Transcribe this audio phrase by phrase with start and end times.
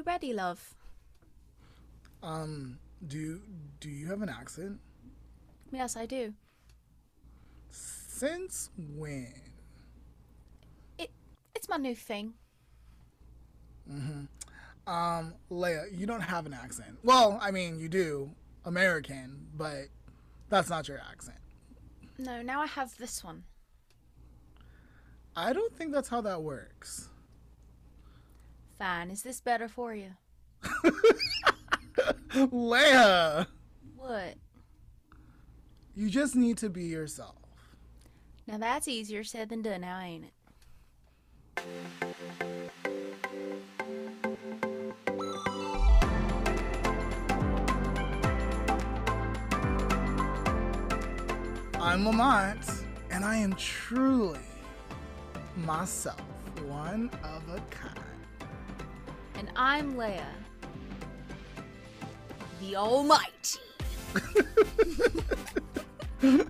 [0.00, 0.74] you ready, love?
[2.22, 3.42] Um, do
[3.80, 4.80] do you have an accent?
[5.70, 6.32] Yes, I do.
[7.68, 9.34] Since when?
[10.96, 11.10] It
[11.54, 12.32] it's my new thing.
[13.90, 14.28] Mhm.
[14.86, 16.98] Um, Leah, you don't have an accent.
[17.04, 18.30] Well, I mean, you do,
[18.64, 19.88] American, but
[20.48, 21.38] that's not your accent.
[22.16, 23.44] No, now I have this one.
[25.36, 27.10] I don't think that's how that works.
[28.80, 29.10] Fine.
[29.10, 30.12] Is this better for you?
[32.50, 33.46] Leah,
[33.94, 34.36] What?
[35.94, 37.34] you just need to be yourself.
[38.46, 40.32] Now that's easier said than done, now ain't it?
[51.80, 54.38] I'm Lamont, and I am truly
[55.56, 56.20] myself,
[56.66, 57.99] one of a kind.
[59.40, 60.34] And I'm Leah.
[62.60, 63.58] The Almighty.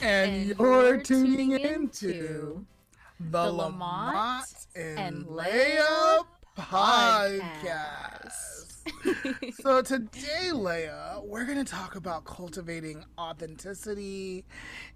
[0.00, 2.64] And, you're, tuning, into
[3.20, 6.20] the, Lamont and Leah
[6.56, 8.32] podcast.
[9.60, 14.46] so today, Leah, we're going to talk about cultivating authenticity.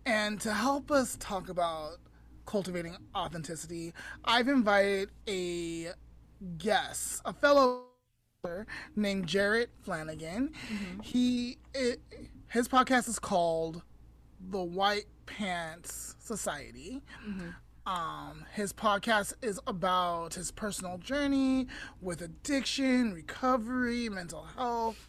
[0.06, 1.98] And to help us talk about
[2.46, 3.92] cultivating authenticity,
[4.24, 5.88] I've invited a
[6.58, 7.84] guest, a fellow
[8.96, 10.50] named Jared Flannagan.
[11.02, 12.00] He it,
[12.48, 13.82] his podcast is called
[14.50, 17.02] The White Pants Society.
[17.86, 21.68] Um, his podcast is about his personal journey
[22.02, 25.08] with addiction, recovery, mental health.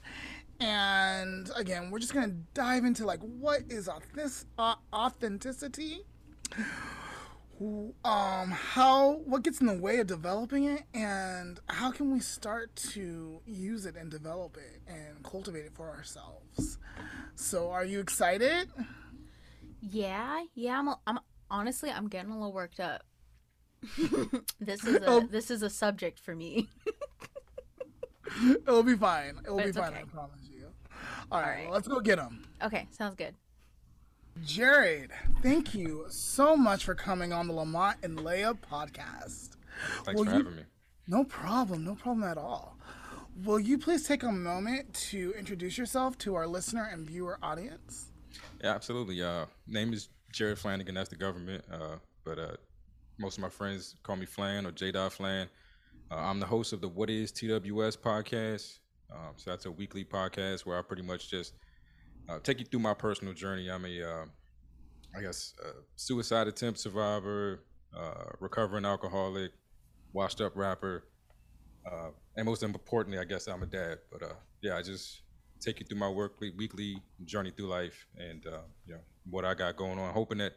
[0.61, 6.05] And again, we're just going to dive into like what is authentic- uh, authenticity?
[8.05, 12.73] Um how what gets in the way of developing it and how can we start
[12.75, 16.77] to use it and develop it and cultivate it for ourselves
[17.35, 18.69] so are you excited
[19.81, 20.77] Yeah, yeah.
[20.79, 20.87] I'm.
[20.89, 21.19] A, I'm
[21.49, 23.03] honestly, I'm getting a little worked up.
[24.59, 25.19] this is a Oh.
[25.21, 26.67] this is a subject for me.
[28.67, 30.01] it'll be fine it'll But be fine okay.
[30.01, 30.67] i promise you
[31.31, 31.63] all right, All right.
[31.65, 33.35] well, let's go get them okay, sounds good.
[34.45, 35.11] Jared
[35.41, 39.51] thank you so much for coming on the lamont and leah podcast
[40.03, 40.63] Thanks Well, for you- having me.
[41.07, 42.77] no problem no problem at all
[43.43, 48.11] will you please take a moment to introduce yourself to our listener and viewer audience
[48.63, 49.21] Yeah, absolutely.
[49.23, 50.93] Uh, name is Jared Flannagan.
[50.93, 51.63] That's the government.
[51.71, 51.95] Uh,
[52.25, 52.55] but uh,
[53.17, 54.91] most of my friends call me Flan or J.
[54.91, 55.47] Dot Flan.
[56.11, 58.79] Uh, I'm the host of the What Is TWS podcast.
[59.11, 61.53] Um, so that's a weekly podcast where I pretty much just
[62.29, 63.69] uh, take you through my personal journey.
[63.69, 64.25] I'm a, uh,
[65.17, 67.63] I guess, uh, suicide attempt survivor,
[67.97, 69.51] uh, recovering alcoholic,
[70.13, 71.05] washed up rapper,
[71.89, 73.99] uh, and most importantly, I guess I'm a dad.
[74.11, 74.21] But
[74.61, 75.21] yeah, I just
[75.59, 78.41] take you through my work weekly journey through life and
[78.85, 80.13] you know what I got going on.
[80.13, 80.53] Hoping that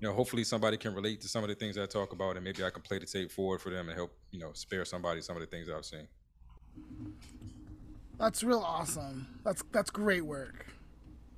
[0.00, 2.44] you know hopefully somebody can relate to some of the things I talk about, and
[2.44, 5.20] maybe I can play the tape forward for them and help you know spare somebody
[5.20, 6.06] some of the things I've seen.
[8.18, 9.26] That's real awesome.
[9.44, 10.66] That's that's great work.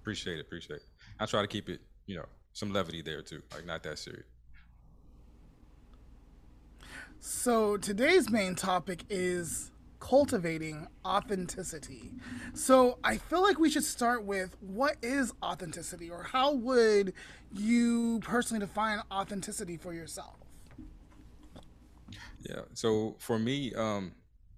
[0.04, 0.82] Appreciate it, appreciate it.
[1.18, 4.26] I try to keep it you know some levity there too, like not that serious.
[7.20, 9.70] So today's main topic is
[10.00, 12.12] cultivating authenticity.
[12.52, 17.14] So I feel like we should start with what is authenticity or how would
[17.54, 20.36] you personally define authenticity for yourself?
[22.42, 22.60] Yeah.
[22.74, 24.12] So for me, um,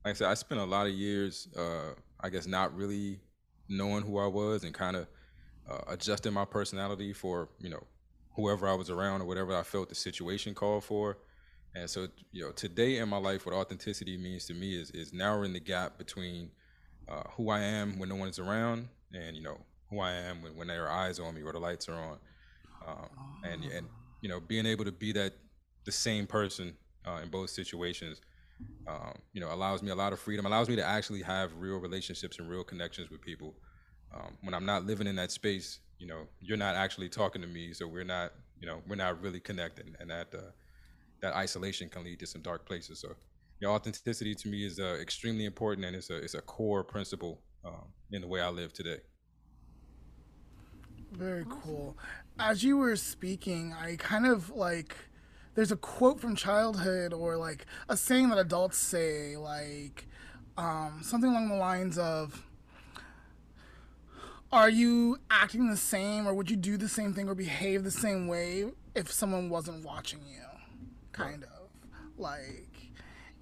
[0.05, 3.21] like I said, I spent a lot of years, uh, I guess, not really
[3.69, 5.07] knowing who I was and kind of
[5.69, 7.83] uh, adjusting my personality for you know
[8.35, 11.19] whoever I was around or whatever I felt the situation called for.
[11.75, 15.13] And so, you know, today in my life, what authenticity means to me is is
[15.13, 16.51] narrowing the gap between
[17.09, 19.59] uh, who I am when no one's around and you know
[19.91, 22.19] who I am when, when there are eyes on me or the lights are on,
[22.87, 23.09] um,
[23.45, 23.89] and and
[24.21, 25.35] you know being able to be that
[25.85, 26.75] the same person
[27.07, 28.21] uh, in both situations,
[28.87, 30.47] um, you know, allows me a lot of freedom.
[30.47, 33.55] Allows me to actually have real relationships and real connections with people.
[34.15, 37.49] Um, when I'm not living in that space, you know, you're not actually talking to
[37.49, 40.51] me, so we're not, you know, we're not really connected, and that uh,
[41.23, 43.01] that isolation can lead to some dark places.
[43.01, 43.09] So,
[43.61, 46.85] you know, authenticity to me is uh, extremely important, and it's a it's a core
[46.85, 48.99] principle um, in the way I live today.
[51.13, 51.97] Very cool.
[52.39, 54.97] As you were speaking, I kind of like
[55.55, 60.07] there's a quote from childhood or like a saying that adults say like
[60.59, 62.46] um, something along the lines of
[64.57, 67.91] are you acting the same or would you do the same thing or behave the
[67.91, 68.65] same way
[68.95, 70.43] if someone wasn't watching you
[71.13, 71.69] kind of
[72.17, 72.67] like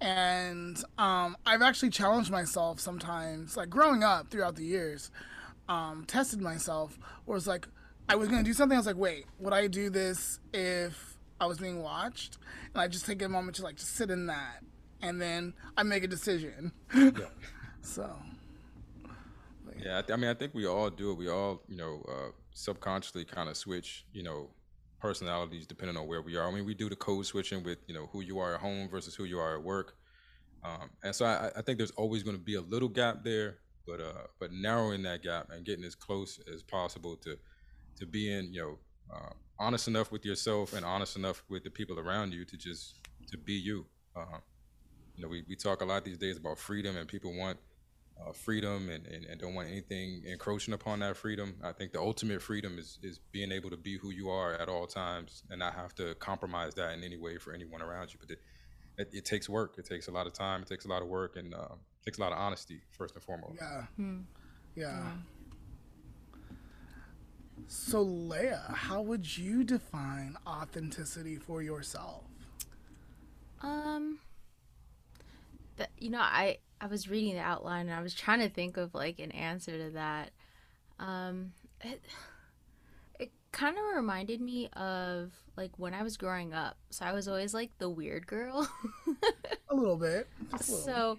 [0.01, 5.09] and um, I've actually challenged myself sometimes, like growing up throughout the years,
[5.69, 6.99] um, tested myself.
[7.23, 7.65] Where it's like
[8.09, 8.75] I was gonna do something.
[8.75, 12.37] I was like, wait, would I do this if I was being watched?
[12.73, 14.63] And I just take a moment to like just sit in that,
[15.01, 16.73] and then I make a decision.
[16.93, 17.11] Yeah.
[17.81, 18.11] so.
[19.85, 21.17] Yeah, I, I, mean, I think we all do it.
[21.17, 24.49] We all, you know, uh, subconsciously kind of switch, you know,
[24.99, 26.47] personalities depending on where we are.
[26.47, 28.89] I mean, we do the code switching with, you know, who you are at home
[28.89, 29.95] versus who you are at work.
[30.63, 33.59] Um, and so I, I, think there's always going to be a little gap there,
[33.85, 37.37] but uh, but narrowing that gap and getting as close as possible to
[37.99, 38.79] to being, you know,
[39.15, 42.95] uh, honest enough with yourself and honest enough with the people around you to just
[43.31, 43.85] to be you.
[44.15, 44.39] Uh,
[45.15, 47.59] you know, we, we talk a lot these days about freedom and people want
[48.21, 51.55] uh, freedom and, and, and, don't want anything encroaching upon that freedom.
[51.63, 54.69] I think the ultimate freedom is, is being able to be who you are at
[54.69, 58.19] all times and not have to compromise that in any way for anyone around you.
[58.19, 58.39] But it,
[58.97, 59.75] it, it takes work.
[59.77, 60.61] It takes a lot of time.
[60.61, 63.15] It takes a lot of work and uh, it takes a lot of honesty first
[63.15, 63.55] and foremost.
[63.59, 63.81] Yeah.
[63.97, 64.19] Hmm.
[64.75, 64.83] Yeah.
[64.85, 65.11] yeah.
[67.67, 72.23] So, Leah, how would you define authenticity for yourself?
[73.61, 74.19] Um,
[75.77, 78.77] that you know, I I was reading the outline and I was trying to think
[78.77, 80.31] of like an answer to that.
[80.99, 82.01] Um, it
[83.19, 86.77] it kind of reminded me of like when I was growing up.
[86.89, 88.69] So I was always like the weird girl.
[89.69, 90.27] a little bit.
[90.51, 90.75] A little.
[90.75, 91.17] So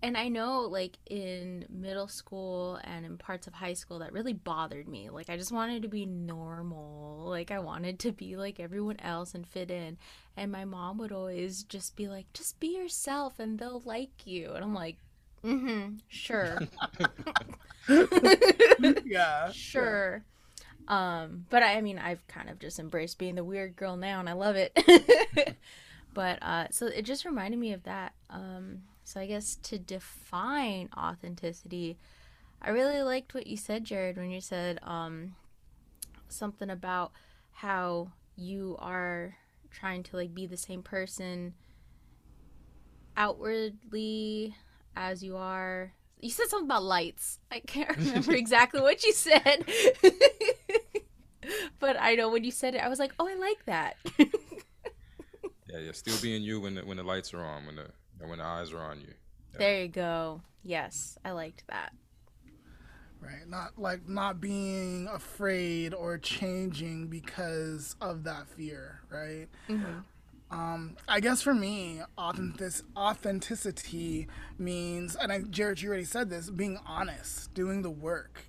[0.00, 4.32] and I know like in middle school and in parts of high school that really
[4.32, 5.10] bothered me.
[5.10, 7.24] Like I just wanted to be normal.
[7.26, 9.98] Like I wanted to be like everyone else and fit in.
[10.36, 14.52] And my mom would always just be like, just be yourself and they'll like you.
[14.52, 14.98] And I'm like,
[15.44, 16.60] mm-hmm, sure.
[19.04, 19.50] yeah.
[19.50, 20.22] Sure.
[20.86, 24.28] Um, but I mean I've kind of just embraced being the weird girl now and
[24.28, 25.56] I love it.
[26.14, 28.12] but uh so it just reminded me of that.
[28.30, 31.96] Um so I guess to define authenticity,
[32.60, 35.34] I really liked what you said, Jared, when you said um,
[36.28, 37.12] something about
[37.52, 39.36] how you are
[39.70, 41.54] trying to like be the same person
[43.16, 44.54] outwardly
[44.94, 45.94] as you are.
[46.20, 47.38] You said something about lights.
[47.50, 49.64] I can't remember exactly what you said.
[51.80, 55.78] but I know when you said it, I was like, "Oh, I like that." yeah,
[55.78, 55.92] yeah.
[55.92, 57.86] Still being you when the, when the lights are on, when the
[58.20, 59.14] and when the eyes are on you.
[59.52, 59.58] Yeah.
[59.58, 60.42] There you go.
[60.62, 61.92] Yes, I liked that.
[63.20, 63.48] Right.
[63.48, 69.48] Not like not being afraid or changing because of that fear, right?
[69.68, 70.00] Mm-hmm.
[70.50, 74.28] Um, I guess for me, authentic, authenticity
[74.58, 78.46] means, and I, Jared, you already said this, being honest, doing the work,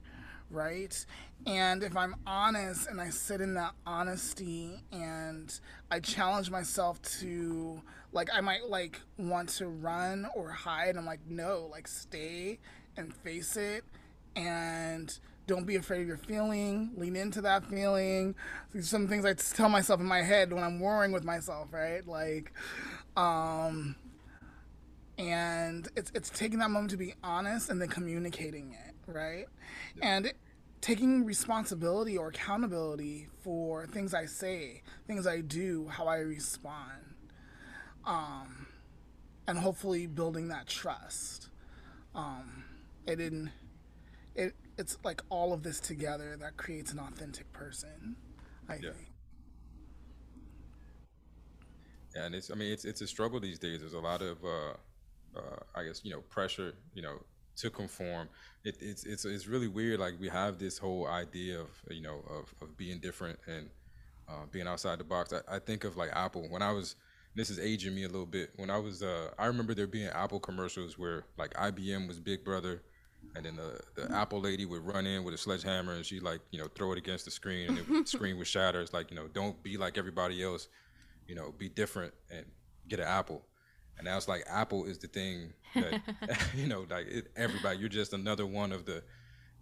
[0.49, 1.05] right?
[1.45, 5.57] And if I'm honest and I sit in that honesty and
[5.89, 10.97] I challenge myself to like I might like want to run or hide.
[10.97, 12.59] I'm like, no, like stay
[12.97, 13.83] and face it
[14.35, 15.17] and
[15.47, 16.91] don't be afraid of your feeling.
[16.95, 18.35] Lean into that feeling.
[18.81, 22.05] Some things I tell myself in my head when I'm warring with myself, right?
[22.07, 22.53] Like,
[23.17, 23.95] um,
[25.17, 29.45] and it's it's taking that moment to be honest and then communicating it, right?
[30.01, 30.37] And it,
[30.81, 37.08] taking responsibility or accountability for things I say, things I do, how I respond
[38.05, 38.67] um,
[39.47, 41.49] and hopefully building that trust.
[42.15, 42.63] Um,
[43.05, 43.51] it didn't.
[44.35, 48.15] It it's like all of this together that creates an authentic person.
[48.67, 48.91] I yeah.
[48.91, 49.07] think.
[52.15, 53.81] Yeah, and it's I mean it's it's a struggle these days.
[53.81, 54.73] There's a lot of uh,
[55.35, 57.17] uh, I guess you know pressure you know
[57.57, 58.29] to conform.
[58.63, 59.99] It, it's it's it's really weird.
[59.99, 63.69] Like we have this whole idea of you know of, of being different and
[64.27, 65.33] uh, being outside the box.
[65.33, 66.95] I, I think of like Apple when I was
[67.39, 68.51] this is aging me a little bit.
[68.57, 72.43] When I was, uh, I remember there being Apple commercials where like IBM was Big
[72.43, 72.81] Brother,
[73.33, 76.41] and then the the Apple lady would run in with a sledgehammer and she like
[76.51, 78.81] you know throw it against the screen and the screen would shatter.
[78.81, 80.67] It's like you know don't be like everybody else,
[81.27, 82.45] you know be different and
[82.89, 83.45] get an Apple.
[83.97, 86.01] And now it's like Apple is the thing that
[86.55, 87.77] you know like it, everybody.
[87.77, 89.01] You're just another one of the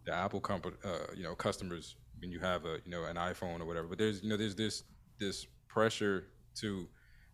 [0.05, 3.60] the Apple company, uh, you know, customers when you have a you know an iPhone
[3.60, 3.88] or whatever.
[3.88, 4.84] But there's you know there's this
[5.19, 6.88] this pressure to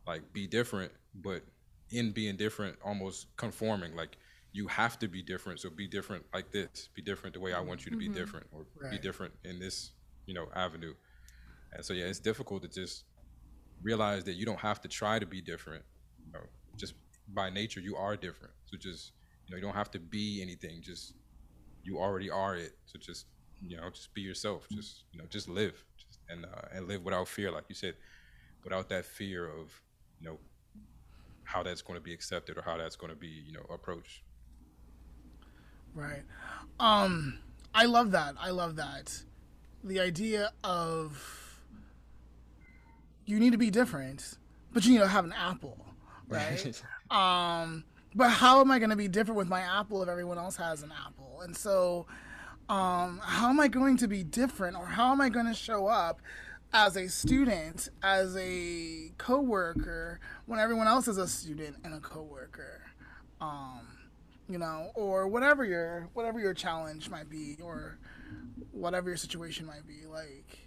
[0.06, 1.44] like be different, but
[1.92, 3.96] in being different, almost conforming.
[3.96, 4.18] Like
[4.52, 6.90] you have to be different, so be different like this.
[6.94, 8.14] Be different the way I want you to mm-hmm.
[8.14, 8.92] be different, or right.
[8.92, 9.92] be different in this,
[10.26, 10.94] you know, avenue.
[11.74, 13.06] And so yeah, it's difficult to just
[13.82, 15.84] realize that you don't have to try to be different.
[16.26, 16.46] You know,
[16.78, 16.94] just
[17.34, 18.54] by nature, you are different.
[18.66, 19.12] So just
[19.48, 20.82] you know, you don't have to be anything.
[20.82, 21.14] Just
[21.84, 22.74] you already are it.
[22.86, 23.26] So just
[23.62, 24.68] you know, just be yourself.
[24.72, 27.96] Just you know, just live, just, and uh, and live without fear, like you said,
[28.64, 29.72] without that fear of
[30.24, 30.38] you know,
[31.44, 34.22] how that's going to be accepted or how that's going to be you know approached.
[35.94, 36.24] Right.
[36.80, 37.40] Um
[37.76, 38.36] i love that.
[38.40, 39.24] I love that.
[39.84, 41.60] The idea of
[43.26, 44.38] you need to be different
[44.72, 45.78] but you need to have an apple
[46.28, 46.82] right?
[47.12, 47.84] Um
[48.16, 50.82] but how am i going to be different with my apple if everyone else has
[50.84, 51.42] an apple?
[51.42, 52.06] And so
[52.70, 55.88] um how am i going to be different or how am i going to show
[55.88, 56.22] up
[56.74, 62.82] as a student, as a coworker, when everyone else is a student and a coworker,
[63.40, 63.82] um,
[64.50, 68.00] you know, or whatever your whatever your challenge might be, or
[68.72, 70.60] whatever your situation might be, like.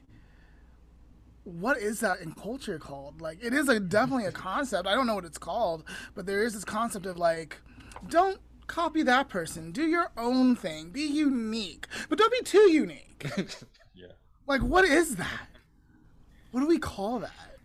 [1.45, 3.21] What is that in culture called?
[3.21, 4.89] Like, it is a definitely a concept.
[4.89, 5.85] I don't know what it's called,
[6.17, 7.59] but there is this concept of like,
[8.09, 9.71] don't copy that person.
[9.71, 10.91] Do your own thing.
[10.91, 13.31] Be unique, but don't be too unique.
[13.95, 14.07] yeah.
[14.49, 15.56] Like, what is that?
[16.51, 17.57] What do we call that?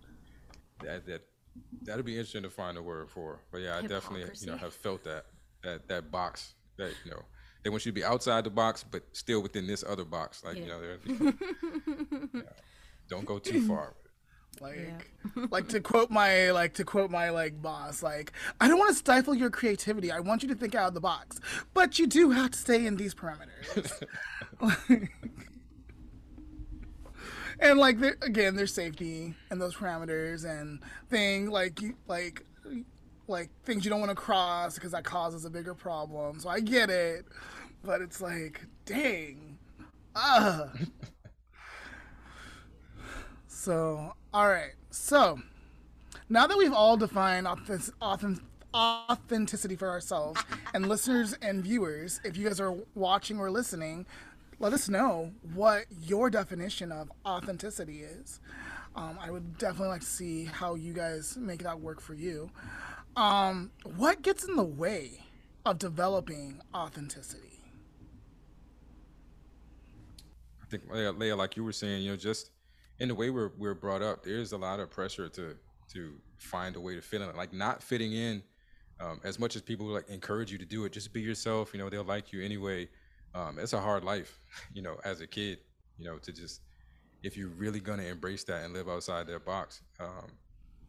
[0.83, 1.21] That that
[1.83, 3.39] that'd be interesting to find a word for.
[3.51, 5.25] But yeah, I definitely you know have felt that
[5.63, 7.23] that that box that you know
[7.63, 10.43] they want you to be outside the box but still within this other box.
[10.43, 10.63] Like yeah.
[10.63, 11.33] you know,
[12.33, 12.41] yeah,
[13.07, 13.93] don't go too far.
[14.59, 14.77] Like,
[15.35, 15.45] yeah.
[15.49, 18.95] like to quote my like to quote my like boss, like I don't want to
[18.95, 20.11] stifle your creativity.
[20.11, 21.39] I want you to think out of the box,
[21.73, 24.03] but you do have to stay in these parameters.
[27.61, 32.43] and like again, there's safety and those parameters and thing like you like
[33.27, 36.39] like things you don't want to cross because that causes a bigger problem.
[36.39, 37.25] So I get it,
[37.83, 39.57] but it's like, dang,
[40.15, 40.69] ah.
[43.47, 45.39] so all right, so
[46.29, 50.41] now that we've all defined authentic, authenticity for ourselves
[50.73, 54.05] and listeners and viewers, if you guys are watching or listening,
[54.61, 58.39] let us know what your definition of authenticity is.
[58.95, 62.51] Um, I would definitely like to see how you guys make that work for you.
[63.15, 65.23] Um, what gets in the way
[65.65, 67.59] of developing authenticity?
[70.61, 72.51] I think, Leah, like you were saying, you know, just
[72.99, 75.55] in the way we're we're brought up, there's a lot of pressure to
[75.93, 77.35] to find a way to fit in.
[77.35, 78.43] Like not fitting in,
[78.99, 81.73] um, as much as people like encourage you to do it, just be yourself.
[81.73, 82.87] You know, they'll like you anyway
[83.33, 84.39] um, it's a hard life,
[84.73, 85.59] you know, as a kid,
[85.97, 86.61] you know, to just
[87.23, 90.31] if you're really gonna embrace that and live outside that box, um,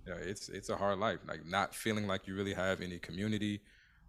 [0.07, 1.19] you know, it's it's a hard life.
[1.27, 3.61] Like not feeling like you really have any community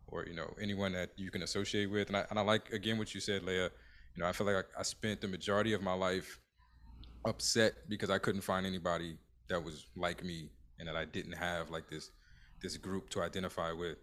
[0.07, 2.07] or you know anyone that you can associate with.
[2.07, 3.69] And I and I like again what you said, Leah.
[4.15, 6.39] You know, I feel like I, I spent the majority of my life
[7.25, 9.17] upset because I couldn't find anybody
[9.49, 10.49] that was like me
[10.79, 12.11] and that I didn't have like this
[12.61, 13.97] this group to identify with.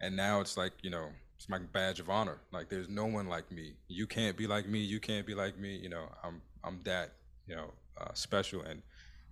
[0.00, 1.08] And now it's like you know
[1.40, 2.38] it's my badge of honor.
[2.52, 3.72] Like there's no one like me.
[3.88, 4.80] You can't be like me.
[4.80, 5.74] You can't be like me.
[5.74, 7.14] You know, I'm I'm that
[7.46, 8.82] you know uh, special and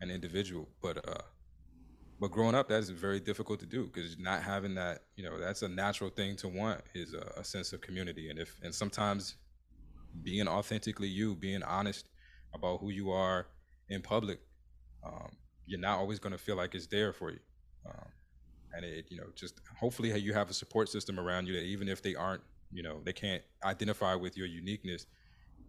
[0.00, 0.66] an individual.
[0.80, 1.20] But uh,
[2.18, 5.60] but growing up, that's very difficult to do because not having that, you know, that's
[5.60, 8.30] a natural thing to want is a, a sense of community.
[8.30, 9.36] And if and sometimes
[10.22, 12.08] being authentically you, being honest
[12.54, 13.48] about who you are
[13.90, 14.40] in public,
[15.04, 15.28] um,
[15.66, 17.40] you're not always going to feel like it's there for you.
[17.86, 18.08] Um,
[18.74, 21.88] and it you know just hopefully you have a support system around you that even
[21.88, 25.06] if they aren't you know they can't identify with your uniqueness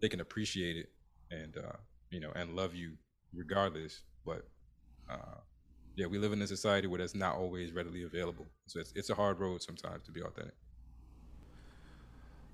[0.02, 0.90] they can appreciate it
[1.32, 1.78] and uh,
[2.10, 2.94] you know and love you
[3.34, 4.02] regardless.
[4.26, 4.48] But
[5.10, 5.40] uh,
[5.96, 8.46] yeah we live in a society where that's not always readily available.
[8.68, 10.56] So it's, it's a hard road sometimes to be authentic.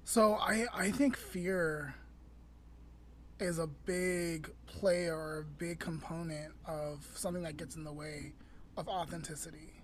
[0.03, 1.95] So i i think fear
[3.39, 8.31] is a big player or a big component of something that gets in the way
[8.77, 9.74] of authenticity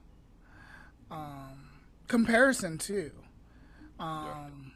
[1.12, 1.70] um,
[2.08, 3.12] comparison too.
[4.00, 4.72] Um,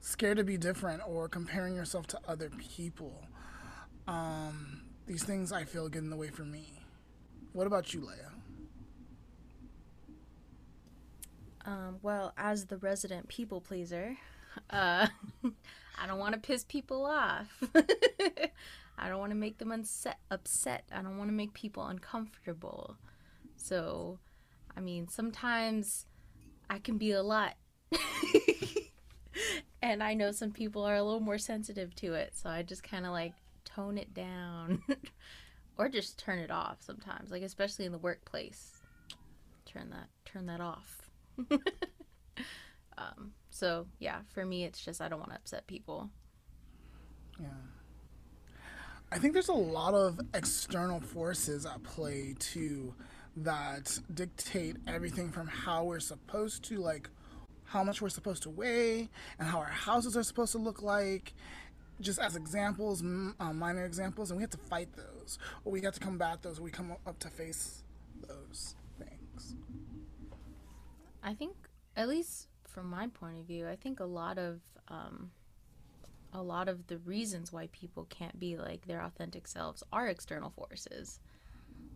[0.00, 3.26] scared to be different or comparing yourself to other people.
[4.06, 6.84] Um, these things I feel get in the way for me.
[7.52, 8.32] What about you, Leah?
[11.66, 14.16] Um, well, as the resident people pleaser,
[14.70, 15.08] uh,
[16.00, 17.62] I don't want to piss people off.
[18.98, 20.84] I don't want to make them unset, upset.
[20.90, 22.96] I don't want to make people uncomfortable.
[23.56, 24.18] So
[24.78, 26.06] I mean, sometimes
[26.70, 27.56] I can be a lot.
[29.82, 32.84] and I know some people are a little more sensitive to it, so I just
[32.84, 33.32] kind of like
[33.64, 34.84] tone it down
[35.78, 38.80] or just turn it off sometimes, like especially in the workplace.
[39.66, 41.10] Turn that turn that off.
[42.96, 46.08] um, so yeah, for me it's just I don't want to upset people.
[47.40, 47.48] Yeah.
[49.10, 52.94] I think there's a lot of external forces at play too
[53.44, 57.08] that dictate everything from how we're supposed to like
[57.64, 61.34] how much we're supposed to weigh and how our houses are supposed to look like
[62.00, 63.02] just as examples
[63.40, 66.60] uh, minor examples and we have to fight those or we have to combat those
[66.60, 67.82] we come up to face
[68.26, 69.56] those things
[71.22, 71.54] I think,
[71.96, 75.30] at least from my point of view, I think a lot of um,
[76.32, 80.50] a lot of the reasons why people can't be like their authentic selves are external
[80.50, 81.20] forces.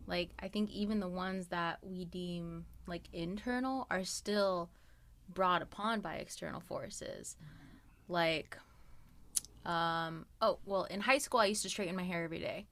[0.06, 4.70] Like I think even the ones that we deem like internal are still
[5.28, 7.36] brought upon by external forces.
[8.08, 8.58] Like
[9.64, 12.66] um oh, well, in high school I used to straighten my hair every day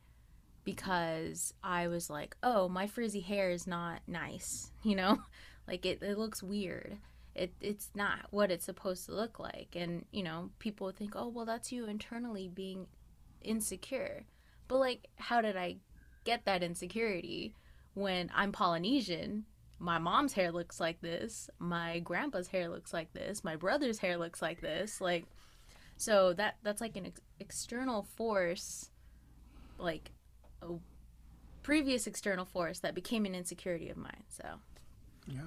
[0.64, 5.18] because I was like, "Oh, my frizzy hair is not nice." You know?
[5.68, 6.98] Like it it looks weird
[7.34, 11.28] it it's not what it's supposed to look like and you know people think oh
[11.28, 12.86] well that's you internally being
[13.42, 14.24] insecure
[14.68, 15.76] but like how did i
[16.24, 17.54] get that insecurity.
[17.94, 19.44] When i'm polynesian
[19.80, 24.16] my mom's hair looks like this my grandpa's hair looks like this my brother's hair
[24.16, 25.24] looks like this like
[25.96, 28.90] so that that's like an ex- external force
[29.76, 30.12] like
[30.62, 30.68] a
[31.62, 34.44] previous external force that became an insecurity of mine so.
[35.26, 35.40] Yeah.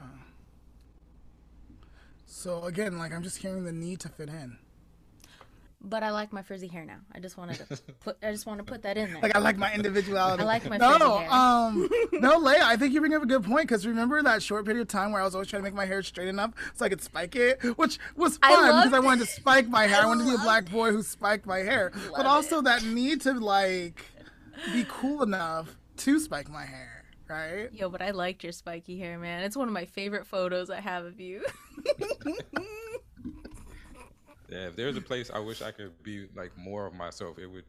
[2.26, 4.58] So again, like I'm just hearing the need to fit in.
[5.86, 7.00] But I like my frizzy hair now.
[7.14, 8.18] I just wanted to put.
[8.24, 9.22] I just want to put that in there.
[9.22, 10.42] Like I like my individuality.
[10.42, 11.32] I like my no, frizzy hair.
[11.32, 12.64] um, no, Leah.
[12.64, 15.12] I think you bring up a good point because remember that short period of time
[15.12, 17.36] where I was always trying to make my hair straight enough so I could spike
[17.36, 20.00] it, which was fun loved because I wanted to spike my hair.
[20.00, 22.64] I, I wanted to be a black boy who spiked my hair, but also it.
[22.64, 24.06] that need to like
[24.72, 27.74] be cool enough to spike my hair, right?
[27.74, 29.44] Yo, but I liked your spiky hair, man.
[29.44, 31.44] It's one of my favorite photos I have of you.
[34.54, 37.48] Yeah, if there's a place I wish I could be like more of myself, it
[37.48, 37.66] would.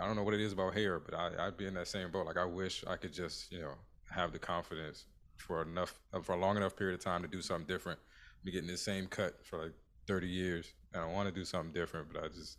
[0.00, 2.10] I don't know what it is about hair, but I, I'd be in that same
[2.10, 2.24] boat.
[2.24, 3.74] Like I wish I could just, you know,
[4.10, 5.04] have the confidence
[5.36, 7.98] for enough for a long enough period of time to do something different.
[8.44, 9.72] Be getting the same cut for like
[10.06, 12.56] 30 years, and I want to do something different, but I just,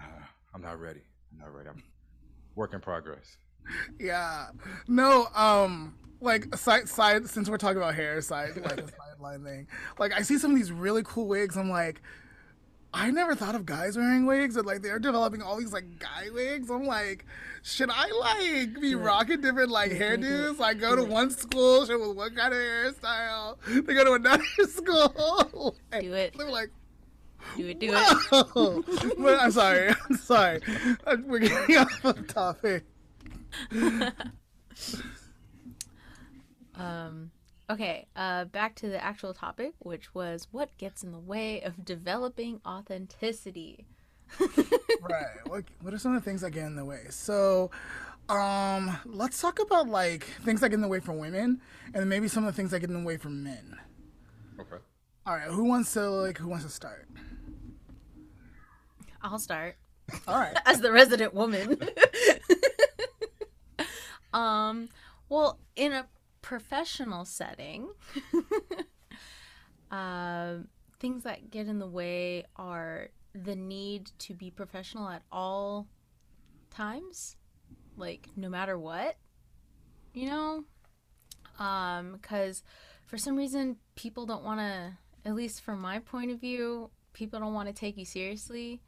[0.00, 0.04] uh,
[0.54, 1.02] I'm not ready.
[1.32, 1.68] I'm not ready.
[1.68, 1.82] I'm
[2.54, 3.38] work in progress.
[3.98, 4.50] Yeah.
[4.86, 9.66] No, um like side side since we're talking about hair, side like a sideline thing.
[9.98, 12.00] Like I see some of these really cool wigs, I'm like
[12.92, 16.28] I never thought of guys wearing wigs, and like they're developing all these like guy
[16.32, 16.70] wigs.
[16.70, 17.26] I'm like,
[17.62, 20.58] should I like be rocking different like hairdos?
[20.58, 24.42] Like go to one school, show with one kind of hairstyle, they go to another
[24.68, 25.76] school.
[25.92, 26.34] Like, Do it.
[26.36, 26.70] They're like,
[27.56, 29.16] Do it, do it.
[29.18, 30.60] But I'm sorry, I'm sorry.
[31.26, 32.84] We're getting off of topic.
[36.74, 37.30] Um,
[37.70, 41.84] okay, uh, back to the actual topic, which was what gets in the way of
[41.84, 43.86] developing authenticity.
[44.40, 45.36] right.
[45.46, 47.06] What, what are some of the things that get in the way?
[47.10, 47.70] So,
[48.28, 51.60] um, let's talk about like things that get in the way for women,
[51.94, 53.76] and maybe some of the things that get in the way for men.
[54.60, 54.82] Okay.
[55.26, 55.48] All right.
[55.48, 56.38] Who wants to like?
[56.38, 57.08] Who wants to start?
[59.22, 59.76] I'll start
[60.26, 60.56] All right.
[60.66, 61.78] as the resident woman.
[64.32, 64.88] um,
[65.28, 66.06] well, in a
[66.48, 67.90] professional setting,
[69.90, 70.66] um,
[70.98, 75.86] things that get in the way are the need to be professional at all
[76.70, 77.36] times,
[77.98, 79.16] like no matter what,
[80.14, 80.64] you know?
[81.58, 82.62] Um, because
[83.04, 87.40] for some reason, people don't want to, at least from my point of view, people
[87.40, 88.80] don't want to take you seriously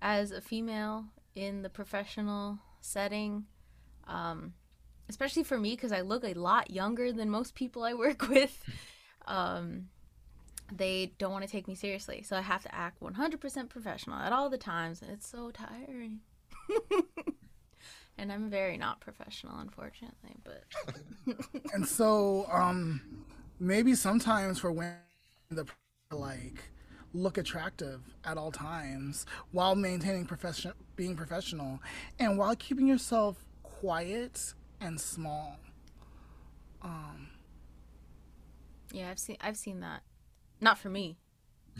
[0.00, 3.46] as a female in the professional setting.
[4.06, 4.52] Um,
[5.08, 8.62] especially for me, because I look a lot younger than most people I work with.
[9.26, 9.88] Um,
[10.72, 12.22] they don't want to take me seriously.
[12.22, 15.02] So I have to act 100% professional at all the times.
[15.02, 16.20] And it's so tiring.
[18.18, 20.36] and I'm very not professional, unfortunately.
[20.42, 20.64] But
[21.74, 23.00] And so, um,
[23.60, 24.96] maybe sometimes for women,
[25.50, 25.66] the
[26.10, 26.64] like
[27.12, 31.80] look attractive at all times while maintaining profession, being professional,
[32.18, 35.58] and while keeping yourself quiet and small.
[36.82, 37.28] Um,
[38.92, 40.02] yeah, I've seen I've seen that.
[40.60, 41.18] Not for me,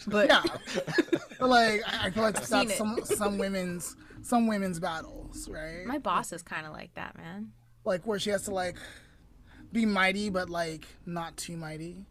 [0.06, 0.42] but Yeah,
[1.38, 2.76] but like I I feel like seen that's it.
[2.78, 5.84] some some women's some women's battles, right?
[5.86, 7.52] my boss is kind of like that, man.
[7.84, 8.76] like where she has to like
[9.72, 12.06] be mighty but like not too mighty.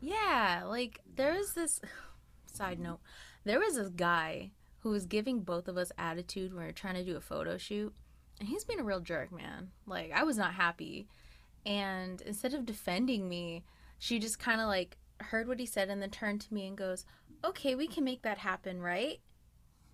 [0.00, 1.80] Yeah, like there's this
[2.52, 3.00] side note.
[3.44, 6.94] There was this guy who was giving both of us attitude when we were trying
[6.94, 7.92] to do a photo shoot.
[8.40, 9.70] And he's been a real jerk, man.
[9.86, 11.08] Like I was not happy.
[11.66, 13.64] And instead of defending me,
[13.98, 16.76] she just kind of like heard what he said and then turned to me and
[16.76, 17.04] goes,
[17.44, 19.20] "Okay, we can make that happen, right?"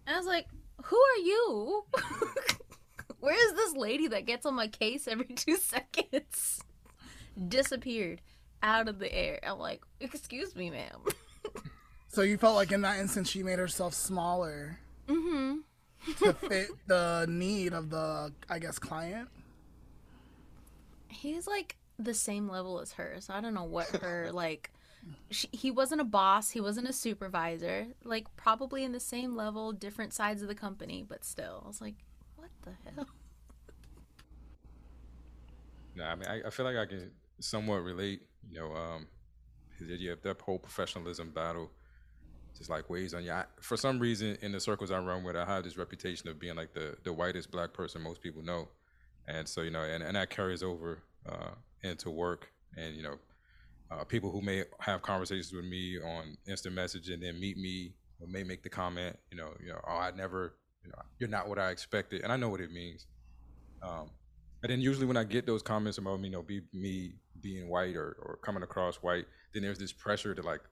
[0.07, 0.47] And I was like,
[0.85, 1.85] "Who are you?"
[3.21, 6.61] Where is this lady that gets on my case every 2 seconds?
[7.49, 8.21] Disappeared
[8.63, 9.41] out of the air.
[9.43, 11.01] I'm like, excuse me, ma'am.
[12.09, 14.79] So you felt like in that instance she made herself smaller
[15.09, 15.57] mm-hmm.
[16.19, 19.29] To fit the need of the I guess client.
[21.09, 24.71] He's like the same level as her, so I don't know what her like
[25.31, 29.73] she, he wasn't a boss, he wasn't a supervisor, like probably in the same level,
[29.73, 31.95] different sides of the company, but still, I was like,
[32.37, 33.09] what the hell?
[35.97, 38.23] No, I mean, I, I feel like I can somewhat relate.
[38.51, 39.07] You know, um,
[39.79, 41.71] you have that whole professionalism battle,
[42.57, 43.33] just like weighs on you.
[43.33, 46.39] I, for some reason, in the circles I run with, I have this reputation of
[46.39, 48.69] being like the the whitest black person most people know,
[49.27, 51.51] and so you know, and, and that carries over uh,
[51.83, 53.19] into work, and you know,
[53.91, 57.95] uh, people who may have conversations with me on instant message and then meet me
[58.29, 61.49] may make the comment, you know, you know, oh, I never, you know, you're not
[61.49, 63.07] what I expected, and I know what it means.
[63.83, 64.11] Um,
[64.63, 67.69] and then usually when I get those comments about me, you know, be me being
[67.69, 70.63] white or, or coming across white, then there's this pressure to like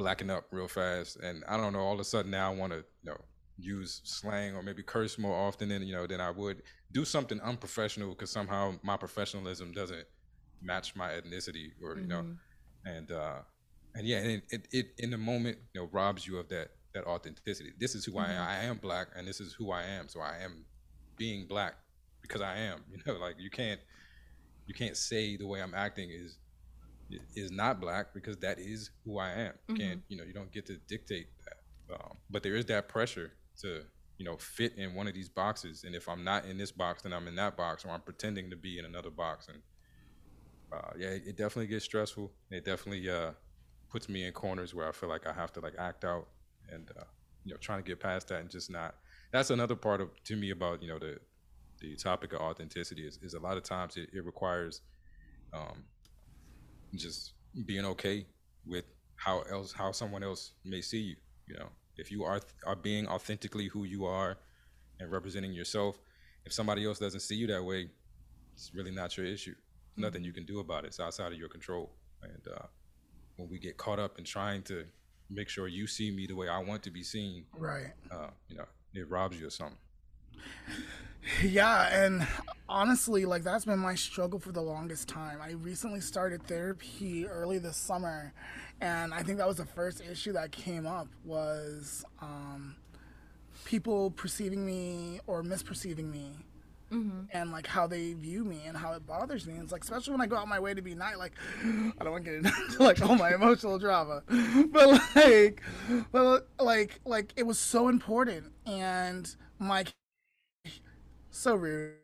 [0.00, 1.18] blacken up real fast.
[1.18, 3.18] And I don't know, all of a sudden now I want to, you know,
[3.58, 7.40] use slang or maybe curse more often than, you know, than I would do something
[7.42, 10.06] unprofessional because somehow my professionalism doesn't
[10.62, 12.88] match my ethnicity or, you know, Mm-hmm.
[12.96, 13.38] and, uh,
[13.94, 17.04] and yeah, and it, it, in the moment, you know, robs you of that, that
[17.06, 17.72] authenticity.
[17.78, 18.42] This is who I am.
[18.42, 20.08] I am black and this is who I am.
[20.08, 20.64] So I am
[21.16, 21.74] being black
[22.22, 23.80] because I am, you know, like you can't,
[24.66, 26.38] you can't say the way I'm acting is
[27.34, 29.52] is not black because that is who I am.
[29.68, 31.94] You can't, you know, you don't get to dictate that.
[31.94, 33.82] Um, but there is that pressure to,
[34.18, 35.84] you know, fit in one of these boxes.
[35.84, 38.50] And if I'm not in this box, then I'm in that box, or I'm pretending
[38.50, 39.48] to be in another box.
[39.48, 39.58] And
[40.72, 42.30] uh, yeah, it, it definitely gets stressful.
[42.50, 43.32] It definitely uh,
[43.90, 46.28] puts me in corners where I feel like I have to like act out
[46.70, 47.04] and uh,
[47.44, 48.94] you know trying to get past that and just not.
[49.32, 51.18] That's another part of to me about you know the
[51.80, 54.82] the topic of authenticity is, is a lot of times it, it requires
[55.52, 55.84] um,
[56.94, 57.32] just
[57.66, 58.26] being okay
[58.66, 58.84] with
[59.16, 61.16] how else how someone else may see you.
[61.46, 64.38] You know, if you are are being authentically who you are
[64.98, 65.98] and representing yourself,
[66.44, 67.88] if somebody else doesn't see you that way,
[68.54, 69.54] it's really not your issue.
[69.96, 70.88] Nothing you can do about it.
[70.88, 71.90] It's outside of your control.
[72.22, 72.66] And uh,
[73.36, 74.84] when we get caught up in trying to
[75.28, 77.92] make sure you see me the way I want to be seen, Right.
[78.10, 79.78] uh, you know, it robs you of something.
[81.42, 82.26] Yeah, and
[82.68, 85.38] honestly, like that's been my struggle for the longest time.
[85.42, 88.32] I recently started therapy early this summer,
[88.80, 92.76] and I think that was the first issue that came up was um,
[93.64, 96.32] people perceiving me or misperceiving me.
[97.32, 99.54] And like how they view me and how it bothers me.
[99.54, 102.02] And it's like, especially when I go out my way to be nice, like, I
[102.02, 102.52] don't want to get into
[102.82, 104.24] like all my emotional drama,
[104.72, 105.62] but like,
[106.10, 108.46] but like, like it was so important.
[108.66, 109.84] And my
[111.30, 111.94] so rude.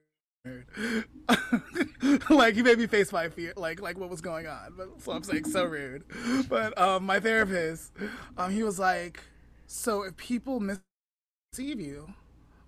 [2.31, 4.75] like he made me face my fear, like like what was going on.
[4.77, 6.05] But so I'm saying so rude.
[6.49, 7.93] But um, my therapist,
[8.37, 9.21] um, he was like,
[9.67, 12.15] so if people misceive you,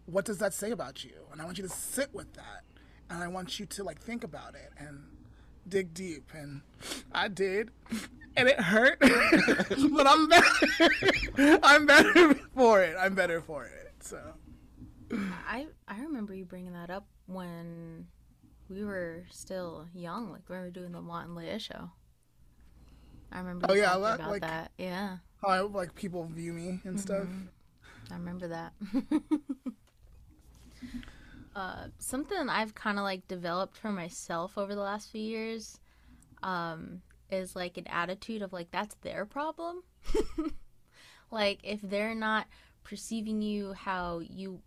[0.07, 1.13] what does that say about you?
[1.33, 2.65] And I want you to sit with that,
[3.11, 5.05] and I want you to like think about it and
[5.69, 6.33] dig deep.
[6.35, 6.63] And
[7.13, 7.71] I did,
[8.37, 10.91] and it hurt, but I'm better.
[11.63, 12.97] I'm better for it.
[12.99, 13.93] I'm better for it.
[14.01, 14.19] So.
[15.13, 18.07] I I remember you bringing that up when
[18.69, 21.91] we were still young, like when we were doing the Mont and Leah show.
[23.33, 24.71] I remember Oh, yeah, talking like- about like- that.
[24.79, 27.27] Yeah, how I, like people view me and stuff.
[28.11, 28.73] I remember that.
[31.57, 35.79] uh, something I've kind of like developed for myself over the last few years
[36.43, 39.83] um, is like an attitude of like that's their problem.
[41.31, 42.47] like if they're not
[42.85, 44.61] perceiving you how you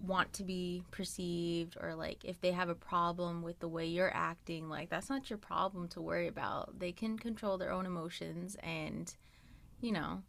[0.00, 4.14] want to be perceived or like if they have a problem with the way you're
[4.14, 8.56] acting like that's not your problem to worry about they can control their own emotions
[8.62, 9.14] and
[9.80, 10.22] you know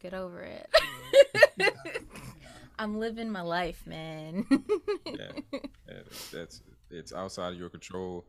[0.00, 0.68] get over it
[2.78, 4.44] i'm living my life man
[5.06, 5.32] Yeah,
[5.88, 8.24] yeah that's it's outside of your control.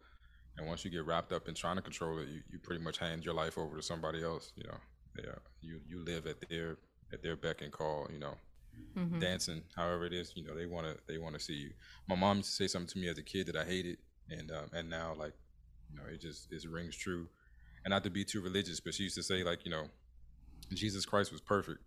[0.58, 2.98] And once you get wrapped up in trying to control it, you, you pretty much
[2.98, 4.52] hand your life over to somebody else.
[4.56, 4.78] You know,
[5.24, 6.78] yeah, you you live at their
[7.14, 8.08] at their beck and call.
[8.12, 8.34] You know,
[8.96, 9.20] Mhm.
[9.20, 10.34] dancing, however it is.
[10.36, 11.72] You know, they wanna they wanna see you.
[12.08, 13.98] My mom used to say something to me as a kid that I hated,
[14.30, 15.34] and um, and now like,
[15.90, 17.28] you know, it just it rings true.
[17.86, 19.86] And not to be too religious, but she used to say like, you know,
[20.74, 21.80] Jesus Christ was perfect,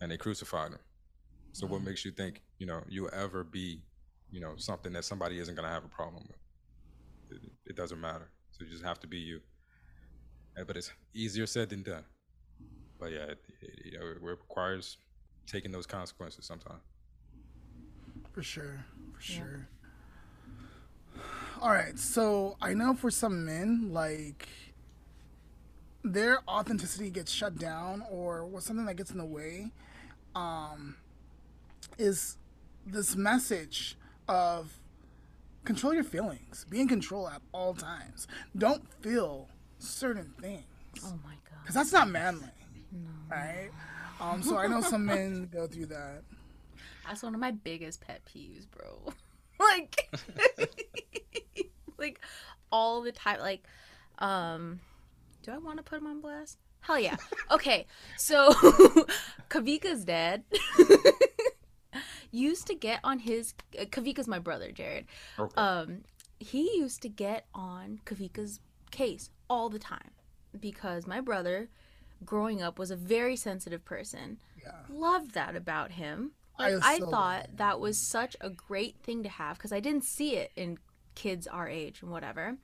[0.00, 0.80] and they crucified him.
[1.52, 3.82] So what makes you think, you know, you'll ever be,
[4.30, 6.38] you know, something that somebody isn't gonna have a problem with?
[7.42, 8.30] It, it doesn't matter.
[8.52, 9.40] So you just have to be you.
[10.58, 12.04] Uh, But it's easier said than done.
[12.98, 14.98] But yeah, it, it, you know, it requires
[15.50, 16.80] taking those consequences sometimes.
[18.32, 18.84] For sure,
[19.14, 19.68] for sure.
[21.60, 24.48] All right, so I know for some men, like
[26.04, 29.72] their authenticity gets shut down, or was something that gets in the way,
[30.36, 30.96] um,
[31.98, 32.36] is
[32.86, 33.96] this message
[34.28, 34.78] of
[35.64, 38.28] control your feelings, be in control at all times.
[38.56, 40.64] Don't feel certain things.
[41.04, 41.58] Oh my god.
[41.62, 42.48] Because that's not manly.
[42.92, 43.10] No.
[43.30, 43.70] Right?
[44.20, 46.22] Um, so I know some men go through that.
[47.06, 49.12] That's one of my biggest pet peeves, bro.
[49.60, 50.08] like
[51.98, 52.20] like
[52.70, 53.64] all the time like
[54.18, 54.78] um
[55.42, 56.58] do I want to put him on blast?
[56.80, 57.16] Hell yeah.
[57.50, 57.86] Okay.
[58.16, 58.52] So
[59.50, 60.44] Kavika's dad
[62.30, 65.06] used to get on his uh, Kavika's my brother, Jared.
[65.38, 65.54] Okay.
[65.56, 66.02] Um
[66.38, 70.10] he used to get on Kavika's case all the time
[70.58, 71.68] because my brother
[72.24, 74.38] growing up was a very sensitive person.
[74.62, 74.72] Yeah.
[74.90, 76.32] Loved that about him.
[76.58, 79.80] Like, I, I so thought that was such a great thing to have because I
[79.80, 80.78] didn't see it in
[81.14, 82.56] kids our age and whatever.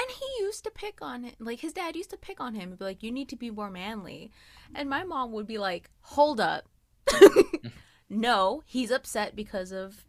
[0.00, 1.34] And he used to pick on it.
[1.38, 3.50] Like his dad used to pick on him and be like, You need to be
[3.50, 4.30] more manly.
[4.74, 6.66] And my mom would be like, Hold up.
[8.08, 10.04] no, he's upset because of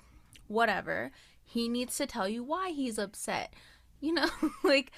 [0.48, 1.12] whatever.
[1.44, 3.54] He needs to tell you why he's upset.
[4.00, 4.30] You know,
[4.64, 4.92] like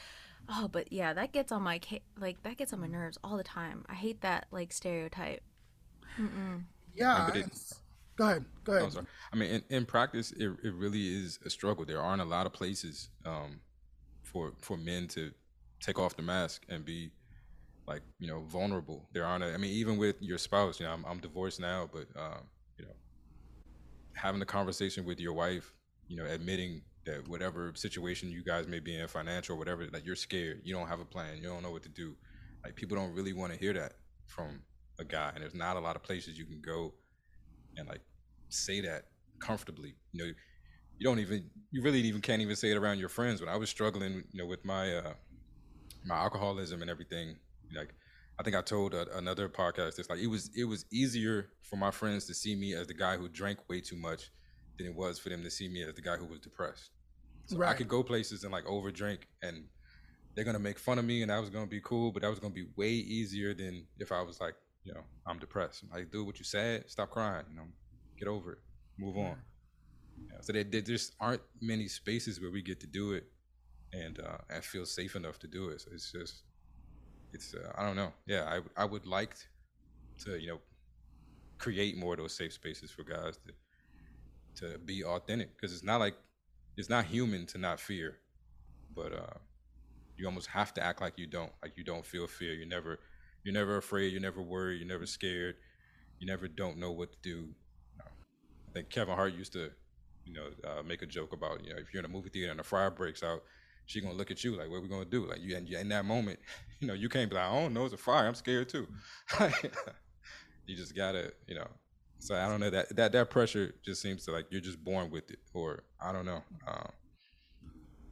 [0.50, 1.80] oh, but yeah, that gets on my
[2.20, 3.86] like that gets on my nerves all the time.
[3.90, 5.42] I hate that like stereotype.
[6.20, 6.64] Mm-mm.
[6.94, 7.30] Yeah.
[8.16, 8.46] Go ahead.
[8.64, 8.94] Go ahead.
[8.96, 9.02] Oh,
[9.32, 11.84] I mean, in, in practice, it, it really is a struggle.
[11.84, 13.60] There aren't a lot of places um,
[14.22, 15.32] for for men to
[15.80, 17.12] take off the mask and be
[17.88, 19.10] like you know vulnerable.
[19.14, 19.44] There aren't.
[19.44, 22.44] A, I mean, even with your spouse, you know, I'm, I'm divorced now, but um,
[22.78, 22.92] you know,
[24.14, 25.74] having a conversation with your wife,
[26.08, 30.16] you know, admitting that whatever situation you guys may be in, financial, whatever, like you're
[30.16, 32.16] scared, you don't have a plan, you don't know what to do.
[32.64, 33.94] Like people don't really want to hear that
[34.26, 34.62] from
[35.00, 36.94] a guy, and there's not a lot of places you can go
[37.78, 38.02] and like
[38.50, 39.06] say that
[39.40, 39.96] comfortably.
[40.12, 40.32] You know,
[40.98, 43.42] you don't even you really even can't even say it around your friends.
[43.42, 45.14] When I was struggling, you know, with my uh
[46.06, 47.36] my alcoholism and everything,
[47.76, 47.94] like
[48.40, 51.76] I think I told a, another podcast, it's like it was it was easier for
[51.76, 54.30] my friends to see me as the guy who drank way too much
[54.78, 56.92] than it was for them to see me as the guy who was depressed.
[57.46, 57.70] So right.
[57.70, 59.66] I could go places and like overdrink and
[60.34, 62.40] they're gonna make fun of me and that was gonna be cool, but that was
[62.40, 65.84] gonna be way easier than if I was like you know, I'm depressed.
[65.84, 66.90] I'm like, dude, what you said?
[66.90, 67.46] Stop crying.
[67.50, 67.68] You know,
[68.18, 68.60] get over it.
[68.98, 69.38] Move on.
[70.30, 73.26] Yeah, so there, there just aren't many spaces where we get to do it
[73.94, 75.82] and uh, and feel safe enough to do it.
[75.82, 76.44] So it's just,
[77.34, 78.14] it's uh, I don't know.
[78.28, 78.44] Yeah,
[78.78, 79.36] I I would like
[80.26, 80.60] to you know
[81.58, 83.54] create more of those safe spaces for guys to
[84.56, 86.16] to be authentic because it's not like
[86.78, 88.18] it's not human to not fear,
[88.96, 89.38] but uh,
[90.18, 92.54] you almost have to act like you don't, like you don't feel fear.
[92.54, 93.00] You're never
[93.44, 94.12] you're never afraid.
[94.12, 94.80] You're never worried.
[94.80, 95.56] You're never scared.
[96.20, 97.50] You never don't know what to do.
[98.00, 99.70] I think Kevin Hart used to,
[100.26, 102.52] you know, uh, make a joke about, you know, if you're in a movie theater
[102.52, 103.44] and a fire breaks out,
[103.86, 105.28] she gonna look at you like, what we gonna do?
[105.28, 106.40] Like you, and in that moment,
[106.80, 108.26] you know, you can't be like, I don't know, it's a fire.
[108.28, 108.88] I'm scared too.
[110.66, 111.68] you just gotta, you know.
[112.24, 115.12] So I don't know that that that pressure just seems to like you're just born
[115.12, 116.42] with it, or I don't know.
[116.66, 116.90] Um,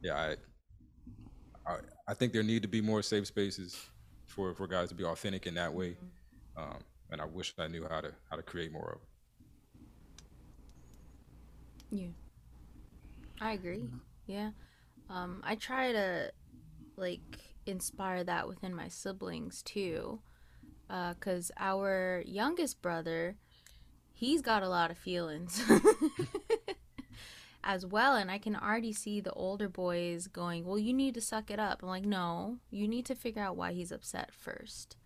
[0.02, 0.34] yeah,
[1.66, 3.74] I, I I think there need to be more safe spaces
[4.26, 5.92] for for guys to be authentic in that way.
[5.92, 6.62] Mm-hmm.
[6.62, 6.78] Um,
[7.10, 9.00] and I wish I knew how to how to create more of
[11.90, 12.02] it.
[12.02, 12.08] Yeah,
[13.40, 13.88] I agree.
[14.26, 14.50] Yeah,
[15.08, 16.30] um, I try to
[16.96, 20.20] like inspire that within my siblings too,
[20.86, 23.36] because uh, our youngest brother,
[24.22, 25.60] he's got a lot of feelings.
[27.64, 28.14] as well.
[28.14, 31.58] And I can already see the older boys going, Well, you need to suck it
[31.58, 31.82] up.
[31.82, 34.96] I'm like, No, you need to figure out why he's upset first.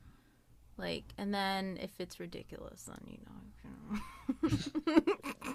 [0.77, 3.43] Like, and then if it's ridiculous, then you know.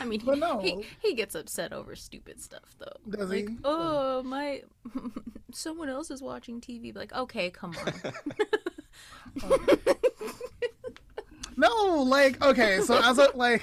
[0.00, 0.60] I mean, he, no.
[0.60, 3.16] he, he gets upset over stupid stuff though.
[3.16, 3.56] Does like, he?
[3.64, 4.62] oh my,
[5.52, 6.94] someone else is watching TV.
[6.94, 8.12] Like, okay, come on.
[9.42, 9.86] Oh.
[11.62, 13.62] No, like, okay, so as a like,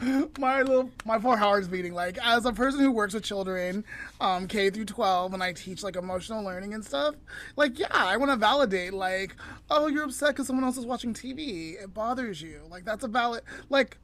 [0.38, 1.94] my little my poor heart's beating.
[1.94, 3.84] Like as a person who works with children,
[4.20, 7.14] um, K through twelve, and I teach like emotional learning and stuff.
[7.56, 8.94] Like yeah, I want to validate.
[8.94, 9.36] Like
[9.70, 11.82] oh, you're upset because someone else is watching TV.
[11.82, 12.62] It bothers you.
[12.70, 13.42] Like that's a valid.
[13.68, 13.98] Like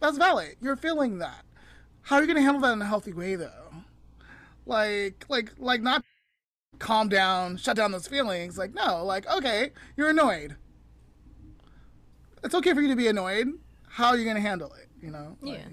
[0.00, 0.56] that's valid.
[0.60, 1.44] You're feeling that.
[2.02, 3.72] How are you gonna handle that in a healthy way though?
[4.66, 6.04] Like like like not
[6.78, 8.56] calm down, shut down those feelings.
[8.56, 10.56] Like no, like okay, you're annoyed.
[12.44, 13.48] It's okay for you to be annoyed.
[13.88, 14.88] How are you gonna handle it?
[15.04, 15.36] you know?
[15.40, 15.64] Like, yeah.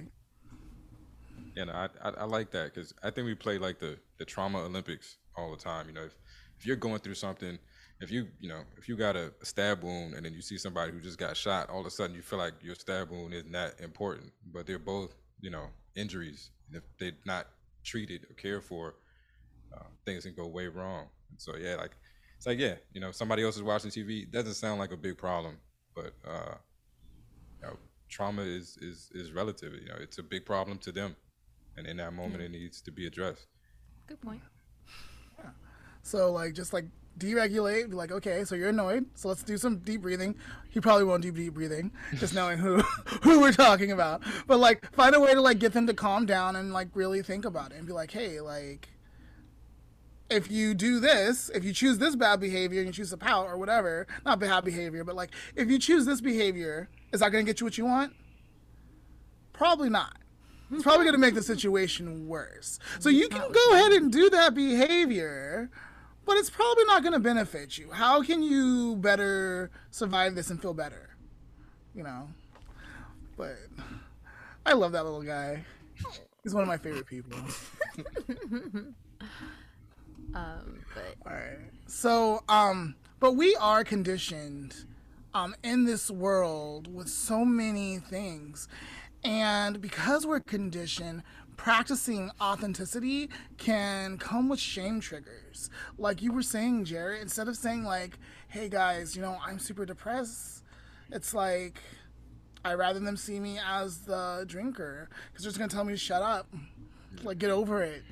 [1.55, 4.25] Yeah, no, I, I, I like that because I think we play like the the
[4.25, 5.88] trauma Olympics all the time.
[5.88, 6.15] You know, if
[6.57, 7.57] if you're going through something,
[7.99, 10.57] if you you know if you got a, a stab wound and then you see
[10.57, 13.34] somebody who just got shot, all of a sudden you feel like your stab wound
[13.34, 16.51] isn't that important, but they're both you know injuries.
[16.67, 17.47] And if they're not
[17.84, 18.95] treated or cared for,
[19.75, 21.07] uh, things can go way wrong.
[21.31, 21.91] And so yeah, like
[22.38, 24.23] it's like yeah, you know, somebody else is watching TV.
[24.23, 25.57] It doesn't sound like a big problem,
[25.95, 26.56] but uh,
[27.62, 27.77] you know,
[28.10, 29.73] trauma is is is relative.
[29.73, 31.15] You know, it's a big problem to them,
[31.77, 32.45] and in that moment, mm.
[32.45, 33.47] it needs to be addressed.
[34.08, 34.41] Good point.
[35.39, 35.51] Yeah.
[36.04, 36.86] So like just like
[37.17, 40.36] deregulate, be like, okay, so you're annoyed, so let's do some deep breathing.
[40.69, 42.77] He probably won't do deep breathing, just knowing who
[43.23, 44.21] who we're talking about.
[44.47, 47.21] But like, find a way to like get them to calm down and like really
[47.21, 48.89] think about it and be like, hey, like,
[50.31, 53.47] if you do this, if you choose this bad behavior and you choose to pout
[53.47, 57.45] or whatever, not bad behavior, but like, if you choose this behavior, is that going
[57.45, 58.13] to get you what you want?
[59.53, 60.17] Probably not.
[60.71, 62.79] It's probably going to make the situation worse.
[62.99, 65.69] So you can go ahead and do that behavior
[66.25, 67.91] but it's probably not going to benefit you.
[67.91, 71.09] How can you better survive this and feel better?
[71.93, 72.29] You know?
[73.37, 73.57] But
[74.65, 75.65] I love that little guy.
[76.43, 77.37] He's one of my favorite people.
[80.33, 81.57] um, but all right.
[81.87, 84.85] So, um, but we are conditioned
[85.33, 88.67] um in this world with so many things.
[89.23, 91.21] And because we're conditioned,
[91.55, 95.69] practicing authenticity can come with shame triggers.
[95.97, 98.17] Like you were saying, Jared, instead of saying like,
[98.47, 100.63] "Hey guys, you know, I'm super depressed,"
[101.11, 101.79] it's like
[102.65, 105.97] I rather them see me as the drinker because they're just gonna tell me to
[105.97, 106.47] shut up,
[107.23, 108.03] like get over it.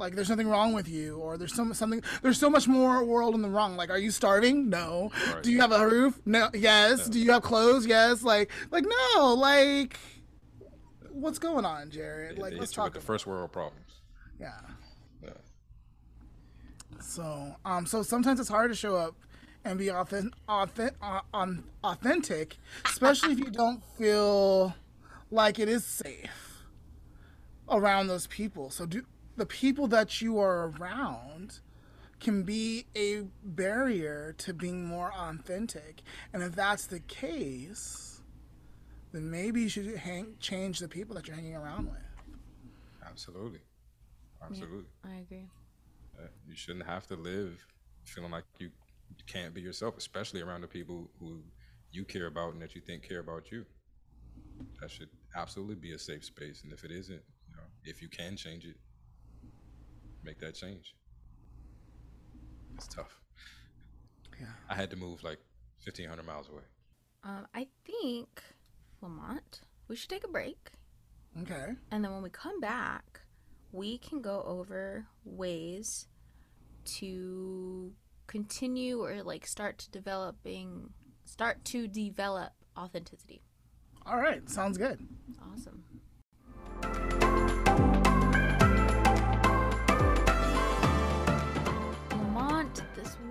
[0.00, 2.02] Like there's nothing wrong with you, or there's so something.
[2.22, 3.76] There's so much more world in the wrong.
[3.76, 4.70] Like, are you starving?
[4.70, 5.12] No.
[5.30, 5.42] Right.
[5.42, 6.18] Do you have a roof?
[6.24, 6.48] No.
[6.54, 7.06] Yes.
[7.06, 7.12] No.
[7.12, 7.86] Do you have clothes?
[7.86, 8.22] Yes.
[8.22, 8.84] Like, like
[9.14, 9.34] no.
[9.34, 9.98] Like
[11.10, 12.38] what's going on, Jared?
[12.38, 14.00] Like, let's talk about the first world problems.
[14.40, 14.52] Yeah.
[15.22, 15.30] Yeah.
[17.00, 19.14] So, um, so sometimes it's hard to show up
[19.64, 21.20] and be authentic, authentic, uh,
[21.84, 24.74] authentic, especially if you don't feel
[25.30, 26.64] like it is safe
[27.68, 28.70] around those people.
[28.70, 29.04] So, do
[29.40, 31.60] the people that you are around
[32.20, 36.02] can be a barrier to being more authentic,
[36.34, 38.20] and if that's the case
[39.12, 42.38] then maybe you should hang, change the people that you're hanging around with.
[43.04, 43.60] Absolutely.
[44.44, 44.84] Absolutely.
[45.04, 45.46] Yeah, I agree.
[46.18, 47.58] Uh, you shouldn't have to live
[48.04, 48.70] feeling like you
[49.26, 51.40] can't be yourself, especially around the people who
[51.90, 53.64] you care about and that you think care about you.
[54.80, 56.62] That should absolutely be a safe space.
[56.62, 58.76] And if it isn't, you know, if you can change it,
[60.24, 60.94] make that change.
[62.76, 63.18] It's tough.
[64.38, 64.46] Yeah.
[64.68, 65.38] I had to move like
[65.84, 66.62] 1,500 miles away.
[67.24, 68.42] Um, I think
[69.02, 70.70] Lamont, we should take a break.
[71.42, 71.72] Okay.
[71.90, 73.20] And then when we come back,
[73.72, 76.08] we can go over ways
[76.84, 77.92] to
[78.26, 80.90] continue or like start to developing
[81.24, 83.42] start to develop authenticity.
[84.06, 85.06] All right, sounds good.
[85.52, 85.84] Awesome.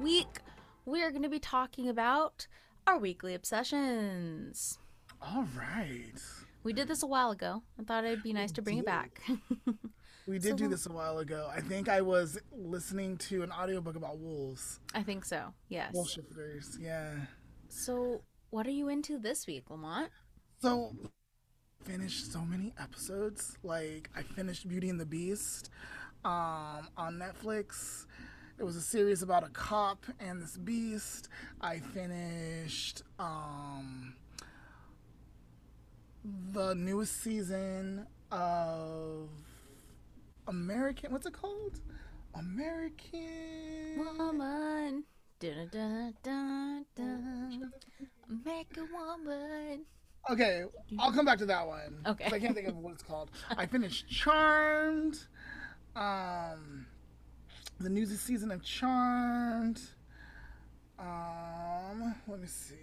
[0.01, 0.39] Week
[0.85, 2.47] we are going to be talking about
[2.87, 4.79] our weekly obsessions.
[5.21, 6.19] All right.
[6.63, 7.63] We did this a while ago.
[7.79, 8.83] I thought it'd be nice we to bring did.
[8.83, 9.21] it back.
[10.27, 11.49] we did so, do this a while ago.
[11.53, 14.79] I think I was listening to an audiobook about wolves.
[14.93, 15.53] I think so.
[15.67, 15.93] Yes.
[15.93, 16.77] Wolf shifters.
[16.79, 17.13] Yeah.
[17.67, 20.09] So, what are you into this week, Lamont?
[20.61, 20.95] So,
[21.83, 23.57] finished so many episodes.
[23.63, 25.69] Like, I finished Beauty and the Beast
[26.25, 28.05] um, on Netflix.
[28.59, 31.29] It was a series about a cop and this beast.
[31.61, 34.15] I finished um,
[36.51, 39.29] the newest season of
[40.45, 41.13] American.
[41.13, 41.79] What's it called?
[42.35, 45.05] American Woman.
[45.39, 47.71] Dun, dun, dun, dun,
[48.29, 49.85] American Woman.
[50.29, 50.63] Okay,
[50.99, 52.01] I'll come back to that one.
[52.05, 52.25] Okay.
[52.25, 53.31] I can't think of what it's called.
[53.55, 55.17] I finished Charmed.
[55.95, 56.87] Um,
[57.79, 59.81] the newest season of Charmed.
[60.97, 62.75] Um, let me see.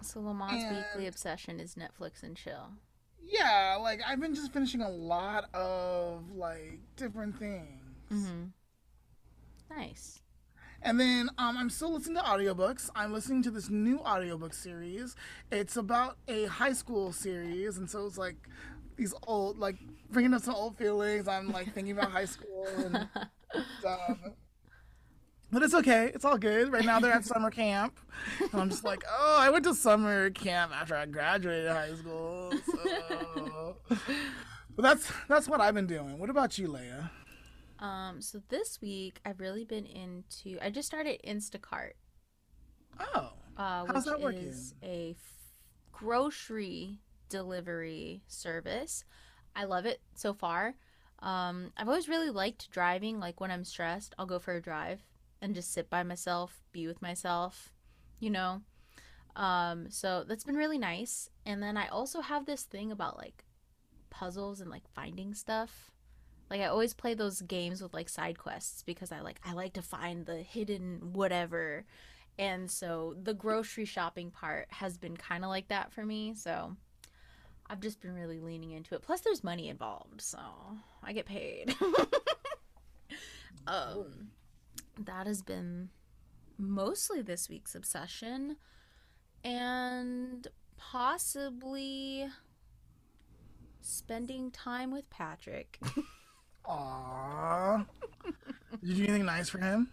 [0.00, 2.70] So Lamont's and, weekly obsession is Netflix and chill.
[3.24, 7.82] Yeah, like I've been just finishing a lot of like different things.
[8.12, 9.76] Mm-hmm.
[9.76, 10.20] Nice.
[10.84, 12.90] And then um, I'm still listening to audiobooks.
[12.96, 15.14] I'm listening to this new audiobook series.
[15.52, 18.36] It's about a high school series, and so it's like
[19.02, 19.76] these old, like
[20.10, 21.26] bringing up some old feelings.
[21.26, 23.08] I'm like thinking about high school and
[23.80, 24.18] stuff.
[25.50, 26.10] But it's okay.
[26.14, 26.72] It's all good.
[26.72, 27.98] Right now they're at summer camp.
[28.40, 32.52] And I'm just like, oh, I went to summer camp after I graduated high school.
[32.64, 33.76] So.
[34.76, 36.18] but that's that's what I've been doing.
[36.18, 37.10] What about you, Leah?
[37.80, 40.58] Um, so this week I've really been into.
[40.64, 41.94] I just started Instacart.
[43.00, 44.44] Oh, uh, how's that working?
[44.44, 45.34] Is a f-
[45.90, 47.00] grocery
[47.32, 49.04] delivery service.
[49.56, 50.74] I love it so far.
[51.20, 53.18] Um, I've always really liked driving.
[53.18, 55.00] Like when I'm stressed, I'll go for a drive
[55.40, 57.72] and just sit by myself, be with myself,
[58.20, 58.60] you know.
[59.34, 61.30] Um, so that's been really nice.
[61.46, 63.44] And then I also have this thing about like
[64.10, 65.90] puzzles and like finding stuff.
[66.50, 69.72] Like I always play those games with like side quests because I like I like
[69.74, 71.86] to find the hidden whatever.
[72.38, 76.34] And so the grocery shopping part has been kind of like that for me.
[76.34, 76.76] So
[77.72, 79.00] I've just been really leaning into it.
[79.00, 80.38] Plus there's money involved, so
[81.02, 81.74] I get paid.
[83.66, 84.28] um
[84.98, 85.88] that has been
[86.58, 88.56] mostly this week's obsession
[89.42, 90.46] and
[90.76, 92.28] possibly
[93.80, 95.78] spending time with Patrick.
[96.68, 97.86] Aww.
[98.24, 98.36] Did
[98.82, 99.88] you do anything nice for him?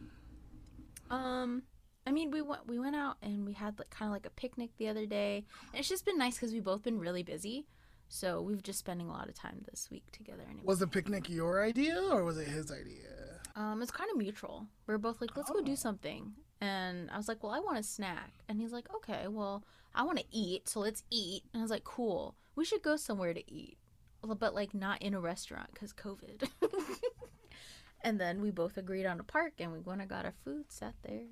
[1.10, 1.64] Um,
[2.10, 4.32] I mean, we went we went out and we had like kind of like a
[4.32, 7.68] picnic the other day, and it's just been nice because we've both been really busy,
[8.08, 10.42] so we've just spending a lot of time this week together.
[10.50, 13.42] And it Was the picnic your idea or was it his idea?
[13.56, 14.66] Um, it's kind of mutual.
[14.88, 16.34] We are both like, let's go do something.
[16.62, 18.32] And I was like, well, I want a snack.
[18.48, 21.44] And he's like, okay, well, I want to eat, so let's eat.
[21.54, 22.36] And I was like, cool.
[22.56, 23.78] We should go somewhere to eat,
[24.24, 26.50] but like not in a restaurant because COVID.
[28.02, 30.72] and then we both agreed on a park, and we went and got our food,
[30.72, 31.28] sat there.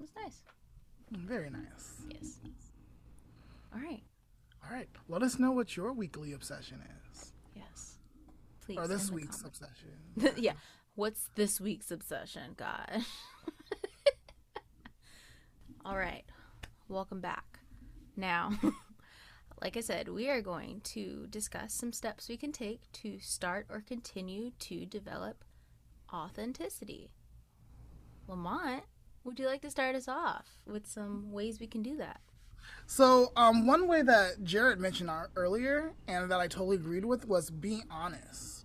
[0.00, 0.42] It was nice.
[1.10, 1.92] Very nice.
[2.08, 2.38] Yes.
[3.74, 4.02] All right.
[4.64, 4.88] All right.
[5.08, 6.82] Let us know what your weekly obsession
[7.12, 7.32] is.
[7.54, 7.98] Yes.
[8.64, 8.78] Please.
[8.78, 9.90] Or this week's obsession.
[10.36, 10.54] yeah.
[10.94, 12.54] What's this week's obsession?
[12.56, 12.88] God.
[15.84, 16.24] All right.
[16.88, 17.58] Welcome back.
[18.16, 18.52] Now,
[19.62, 23.66] like I said, we are going to discuss some steps we can take to start
[23.68, 25.44] or continue to develop
[26.10, 27.12] authenticity.
[28.26, 28.82] Lamont,
[29.24, 32.20] would you like to start us off with some ways we can do that?
[32.86, 37.50] So, um, one way that Jared mentioned earlier and that I totally agreed with was
[37.50, 38.64] being honest.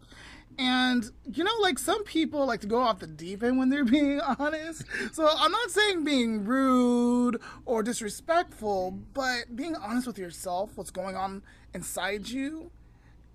[0.58, 3.86] And, you know, like some people like to go off the deep end when they're
[3.99, 4.84] being honest.
[5.14, 11.16] So, I'm not saying being rude or disrespectful, but being honest with yourself, what's going
[11.16, 11.43] on
[11.74, 12.72] inside you,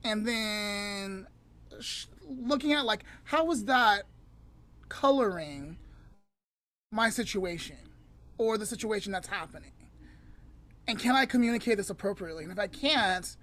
[0.03, 1.27] and then
[1.81, 4.05] sh- looking at like, how is that
[4.89, 5.77] coloring
[6.93, 7.77] my situation
[8.39, 9.73] or the situation that's happening?
[10.91, 12.43] and can I communicate this appropriately?
[12.43, 13.37] And if I can't,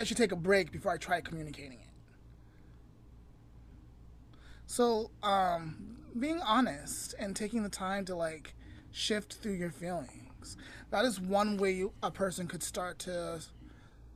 [0.00, 1.88] I should take a break before I try communicating it.
[4.66, 8.54] So, um, being honest and taking the time to like
[8.92, 10.56] shift through your feelings.
[10.90, 13.42] That is one way you, a person could start to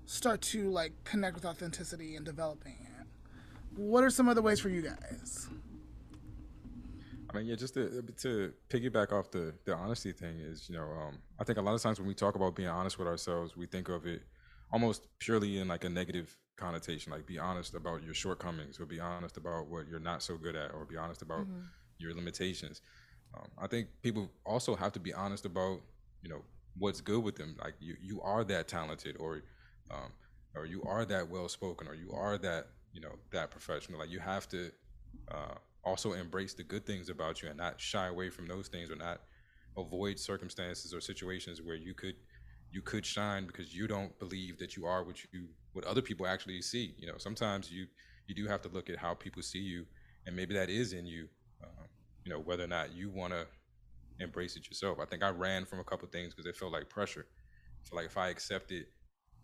[0.07, 3.07] start to like connect with authenticity and developing it.
[3.77, 5.49] What are some other ways for you guys?
[7.31, 10.85] I mean, yeah, just to, to piggyback off the, the honesty thing is, you know,
[10.85, 13.57] um, I think a lot of times when we talk about being honest with ourselves,
[13.57, 14.23] we think of it
[14.73, 18.99] almost purely in like a negative connotation, like be honest about your shortcomings or be
[18.99, 21.47] honest about what you're not so good at or be honest about
[21.99, 22.81] your limitations.
[23.37, 25.81] Um, I think people also have to be honest about,
[26.23, 26.43] you know,
[26.79, 27.57] what's good with them.
[27.63, 29.43] Like you, you are that talented or,
[29.91, 30.13] um,
[30.55, 33.99] or you are that well spoken or you are that, you know, that professional.
[33.99, 34.71] Like you have to,
[35.31, 35.55] uh,
[35.89, 38.97] also embrace the good things about you and not shy away from those things or
[38.97, 39.21] not
[39.77, 42.17] avoid circumstances or situations where you could
[42.71, 46.27] you could shine because you don't believe that you are what you what other people
[46.27, 46.95] actually see.
[46.99, 47.87] You know sometimes you
[48.27, 49.87] you do have to look at how people see you
[50.27, 51.29] and maybe that is in you
[51.65, 51.87] um,
[52.25, 53.47] you know whether or not you want to
[54.21, 54.99] embrace it yourself.
[55.01, 57.27] I think i ran from a couple things because it felt like pressure.
[57.85, 58.87] So like if i accepted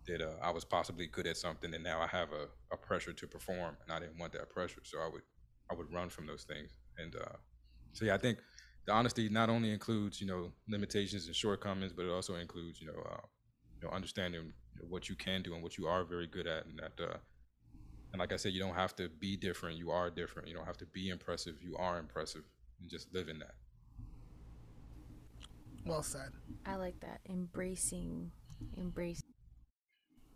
[0.07, 3.12] that uh, i was possibly good at something and now i have a, a pressure
[3.14, 4.80] to perform and i didn't want that pressure.
[4.84, 5.22] So i would
[5.70, 6.70] I would run from those things.
[6.98, 7.36] And uh,
[7.92, 8.38] so yeah, I think
[8.86, 12.86] the honesty not only includes you know limitations and shortcomings, but it also includes you
[12.86, 13.20] know uh,
[13.80, 14.52] you know understanding
[14.88, 17.16] what you can do and what you are very good at, and that uh,
[18.14, 19.76] and like I said, you don't have to be different.
[19.76, 20.46] You are different.
[20.46, 21.56] You don't have to be impressive.
[21.60, 22.42] You are impressive.
[22.80, 23.54] And just live in that.
[25.84, 26.30] Well said.
[26.64, 27.20] I like that.
[27.28, 28.30] Embracing,
[28.76, 29.20] embrace,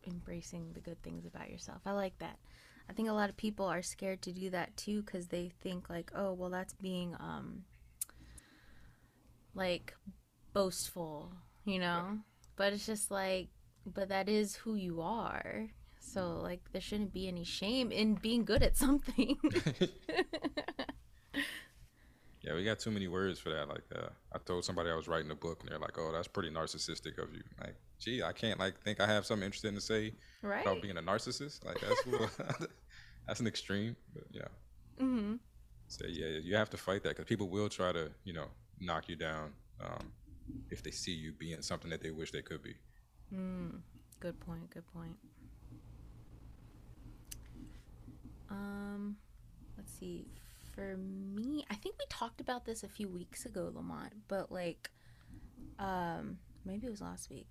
[0.08, 1.80] embracing the good things about yourself.
[1.86, 2.40] I like that.
[2.88, 5.90] I think a lot of people are scared to do that too because they think
[5.90, 7.64] like, oh, well, that's being um,
[9.54, 9.94] like
[10.52, 11.32] boastful,
[11.64, 12.18] you know.
[12.56, 13.48] But it's just like,
[13.86, 15.68] but that is who you are.
[16.00, 19.36] So like, there shouldn't be any shame in being good at something.
[22.48, 23.68] Yeah, we got too many words for that.
[23.68, 26.28] Like, uh, I told somebody I was writing a book, and they're like, "Oh, that's
[26.28, 29.82] pretty narcissistic of you." Like, gee, I can't like think I have something interesting to
[29.82, 30.62] say right?
[30.62, 31.62] about being a narcissist.
[31.66, 32.30] Like, that's a little,
[33.26, 33.96] that's an extreme.
[34.14, 34.48] But yeah,
[34.98, 35.34] Mm-hmm.
[35.88, 38.46] so yeah, you have to fight that because people will try to, you know,
[38.80, 39.52] knock you down
[39.84, 40.10] um,
[40.70, 42.74] if they see you being something that they wish they could be.
[43.34, 43.80] Mm,
[44.20, 44.70] good point.
[44.70, 45.16] Good point.
[48.50, 49.16] Um,
[49.76, 50.26] let's see.
[50.78, 54.12] For me, I think we talked about this a few weeks ago, Lamont.
[54.28, 54.90] But like,
[55.80, 57.48] um, maybe it was last week.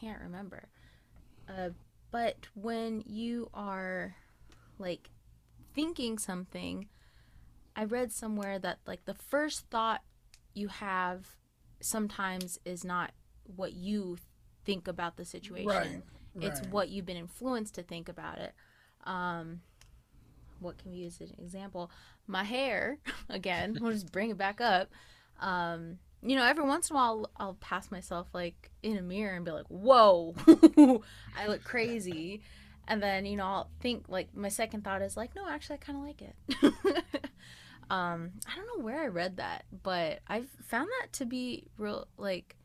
[0.00, 0.68] Can't remember.
[1.48, 1.70] Uh,
[2.12, 4.14] but when you are
[4.78, 5.10] like
[5.74, 6.86] thinking something,
[7.74, 10.02] I read somewhere that like the first thought
[10.54, 11.26] you have
[11.80, 13.10] sometimes is not
[13.56, 14.18] what you
[14.64, 15.66] think about the situation.
[15.66, 16.02] Right.
[16.40, 16.70] It's right.
[16.70, 18.52] what you've been influenced to think about it.
[19.02, 19.62] Um,
[20.60, 21.90] what can we use as an example?
[22.26, 22.98] My hair,
[23.28, 24.90] again, we'll just bring it back up.
[25.40, 29.02] Um, you know, every once in a while, I'll, I'll pass myself like in a
[29.02, 30.34] mirror and be like, "Whoa,
[31.36, 32.42] I look crazy,"
[32.88, 35.78] and then you know, I'll think like my second thought is like, "No, actually, I
[35.78, 37.30] kind of like it."
[37.90, 42.08] um, I don't know where I read that, but I've found that to be real,
[42.16, 42.56] like,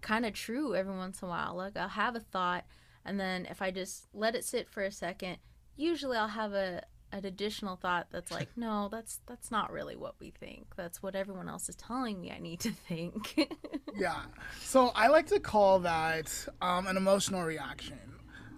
[0.00, 1.54] kind of true every once in a while.
[1.54, 2.64] Like, I'll have a thought,
[3.04, 5.38] and then if I just let it sit for a second,
[5.76, 6.82] usually I'll have a
[7.12, 10.66] an additional thought that's like, no, that's that's not really what we think.
[10.76, 13.50] That's what everyone else is telling me I need to think.
[13.96, 14.22] yeah.
[14.60, 16.32] So I like to call that
[16.62, 17.98] um, an emotional reaction,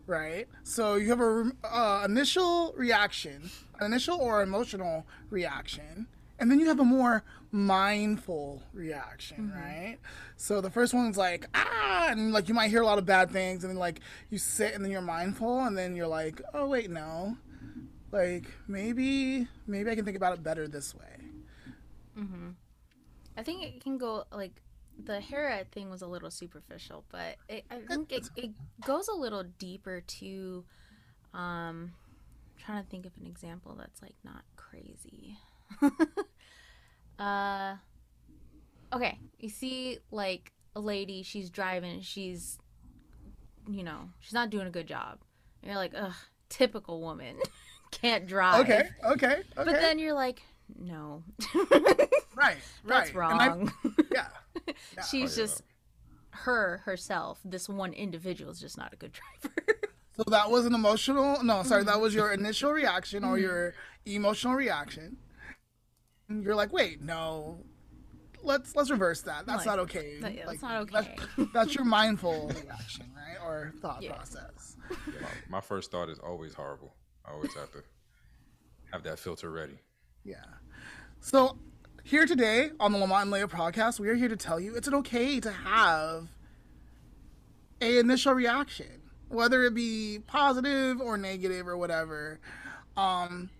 [0.06, 0.46] right?
[0.64, 3.50] So you have a uh, initial reaction,
[3.80, 6.06] an initial or emotional reaction,
[6.38, 9.58] and then you have a more mindful reaction, mm-hmm.
[9.58, 9.98] right?
[10.36, 13.30] So the first one's like ah, and like you might hear a lot of bad
[13.30, 16.66] things, and then like you sit and then you're mindful, and then you're like, oh
[16.66, 17.38] wait, no
[18.12, 21.16] like maybe maybe I can think about it better this way.
[22.16, 22.50] hmm
[23.36, 24.62] I think it can go like
[25.04, 28.52] the hair thing was a little superficial, but it, I think it, it
[28.84, 30.64] goes a little deeper to
[31.34, 31.92] um
[32.56, 35.38] I'm trying to think of an example that's like not crazy.
[37.18, 37.76] uh
[38.92, 42.58] okay, you see like a lady, she's driving, she's
[43.70, 45.18] you know, she's not doing a good job.
[45.62, 46.14] And you're like, ugh,
[46.48, 47.36] typical woman.
[47.92, 48.62] can't drive.
[48.62, 49.42] Okay, okay, okay.
[49.54, 50.42] But then you're like,
[50.78, 51.22] no.
[51.70, 52.56] right, right.
[52.84, 53.14] That's right.
[53.14, 53.72] wrong.
[54.12, 54.28] yeah.
[54.66, 55.02] yeah.
[55.08, 55.62] She's oh, just
[56.30, 57.38] her herself.
[57.44, 59.80] This one individual is just not a good driver.
[60.16, 61.42] so that was an emotional.
[61.44, 62.02] No, sorry, that mm-hmm.
[62.02, 63.70] was your initial reaction or your
[64.06, 64.16] mm-hmm.
[64.16, 65.16] emotional reaction.
[66.28, 67.58] You're like, wait, no.
[68.44, 69.46] Let's let's reverse that.
[69.46, 70.18] That's like, not okay.
[70.20, 71.14] That, yeah, like, that's not okay.
[71.36, 73.36] That's, that's your mindful reaction, right?
[73.40, 74.14] Or thought yeah.
[74.14, 74.76] process.
[74.90, 76.92] Yeah, my, my first thought is always horrible.
[77.24, 77.82] I always have to
[78.92, 79.78] have that filter ready.
[80.24, 80.44] Yeah.
[81.20, 81.56] So
[82.04, 84.88] here today on the Lamont and Leah podcast, we are here to tell you it's
[84.88, 86.28] okay to have
[87.80, 92.40] a initial reaction, whether it be positive or negative or whatever,
[92.96, 93.50] um,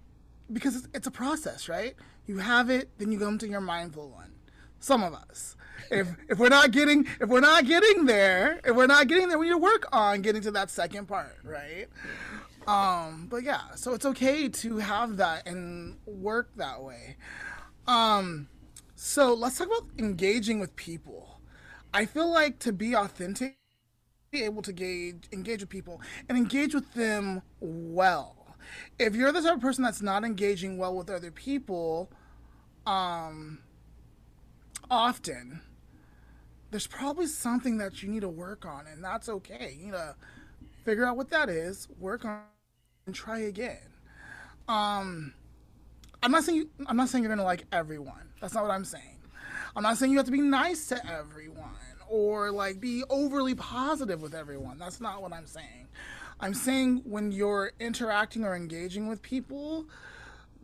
[0.52, 1.94] because it's, it's a process, right?
[2.26, 4.32] You have it, then you come to your mindful one.
[4.80, 5.56] Some of us.
[5.90, 9.38] If, if we're not getting if we're not getting there if we're not getting there
[9.38, 11.86] we need to work on getting to that second part right
[12.66, 17.16] um, but yeah, so it's okay to have that and work that way.
[17.86, 18.48] Um,
[18.94, 21.40] so let's talk about engaging with people.
[21.92, 23.56] I feel like to be authentic,
[24.30, 28.56] be able to gauge, engage with people and engage with them well.
[28.98, 32.10] If you're the type of person that's not engaging well with other people,
[32.86, 33.58] um,
[34.90, 35.60] often,
[36.70, 39.76] there's probably something that you need to work on, and that's okay.
[39.78, 40.14] You need to
[40.84, 42.40] figure out what that is, work on
[43.06, 43.78] and try again.
[44.68, 45.34] Um,
[46.22, 48.30] I'm not saying you, I'm not saying you're gonna like everyone.
[48.40, 49.18] That's not what I'm saying.
[49.74, 51.70] I'm not saying you have to be nice to everyone
[52.08, 54.78] or like be overly positive with everyone.
[54.78, 55.88] That's not what I'm saying.
[56.40, 59.86] I'm saying when you're interacting or engaging with people,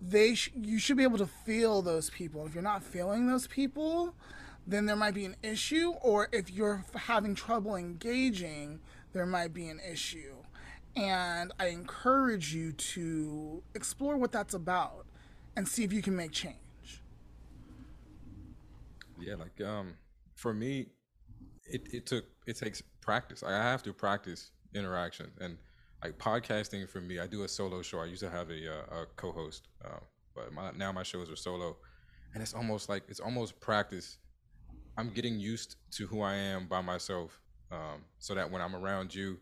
[0.01, 2.47] they sh- you should be able to feel those people.
[2.47, 4.15] If you're not feeling those people,
[4.67, 5.95] then there might be an issue.
[6.03, 8.81] Or if you're having trouble engaging,
[9.13, 10.35] there might be an issue.
[10.99, 15.07] And I encourage you to explore what that's about
[15.57, 16.57] and see if you can make change.
[19.21, 19.95] Yeah, like um
[20.35, 20.87] for me
[21.65, 23.43] it, it took it takes practice.
[23.43, 25.57] I have to practice interaction and
[26.03, 27.19] like podcasting for me.
[27.21, 28.01] I do a solo show.
[28.01, 29.99] I used to have a, uh, a co-host, uh,
[30.35, 31.77] but my, now my shows are solo,
[32.35, 34.19] and it's almost like it's almost practice.
[34.97, 37.41] I'm getting used to who I am by myself,
[37.71, 39.39] um, so that when I'm around you,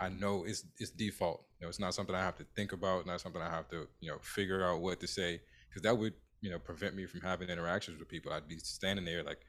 [0.00, 1.44] I know it's it's default.
[1.58, 3.88] You know, it's not something I have to think about, not something I have to,
[4.00, 7.20] you know, figure out what to say because that would, you know, prevent me from
[7.20, 8.32] having interactions with people.
[8.32, 9.40] I'd be standing there like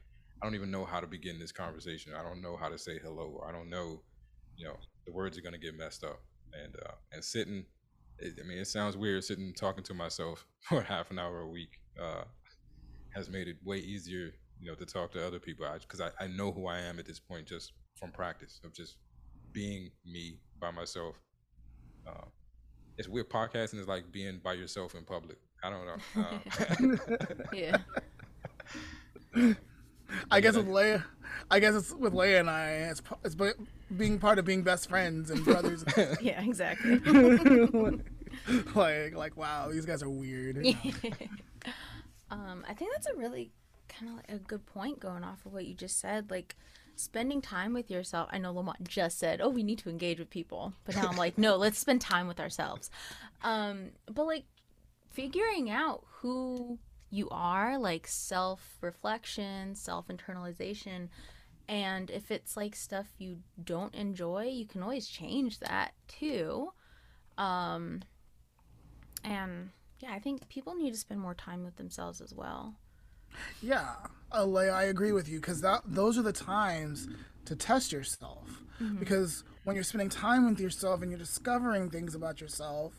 [0.42, 2.14] I don't even know how to begin this conversation.
[2.18, 4.02] I don't know how to say hello I don't know,
[4.56, 6.22] you know, the words are going to get messed up.
[6.54, 7.66] And uh and sitting
[8.20, 11.48] it, I mean, it sounds weird sitting talking to myself for half an hour a
[11.48, 12.24] week uh
[13.14, 14.32] has made it way easier,
[14.62, 17.00] you know, to talk to other people because I, I, I know who I am
[17.00, 18.98] at this point just from practice of just
[19.58, 21.16] being me by myself.
[22.08, 22.26] Uh,
[22.96, 23.28] it's weird.
[23.28, 25.40] Podcasting is like being by yourself in public.
[25.64, 25.98] I don't know.
[26.22, 27.78] Uh, yeah.
[30.30, 31.04] I guess with Leah,
[31.50, 32.70] I guess it's with Leah and I.
[32.92, 33.36] It's it's
[33.98, 35.84] being part of being best friends and brothers.
[36.22, 37.00] yeah, exactly.
[38.76, 40.58] like like wow, these guys are weird.
[42.30, 43.50] um, I think that's a really
[43.90, 46.30] kind of like a good point going off of what you just said.
[46.30, 46.56] Like
[46.98, 48.30] spending time with yourself.
[48.32, 51.18] I know Lamont just said, "Oh, we need to engage with people," but now I'm
[51.18, 52.90] like, no, let's spend time with ourselves.
[53.44, 54.46] Um, but like
[55.10, 56.80] figuring out who
[57.10, 61.10] you are, like self reflection, self internalization.
[61.70, 66.72] And if it's like stuff you don't enjoy, you can always change that too.
[67.38, 68.04] Um,
[69.24, 72.76] and yeah, I think people need to spend more time with themselves as well.
[73.62, 73.96] Yeah,
[74.32, 77.08] uh, I agree with you because that those are the times
[77.46, 78.64] to test yourself.
[78.82, 78.98] Mm-hmm.
[79.00, 82.94] Because when you're spending time with yourself and you're discovering things about yourself,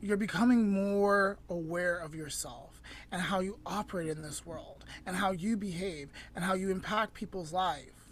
[0.00, 2.82] you're becoming more aware of yourself
[3.12, 7.14] and how you operate in this world and how you behave and how you impact
[7.14, 8.08] people's life.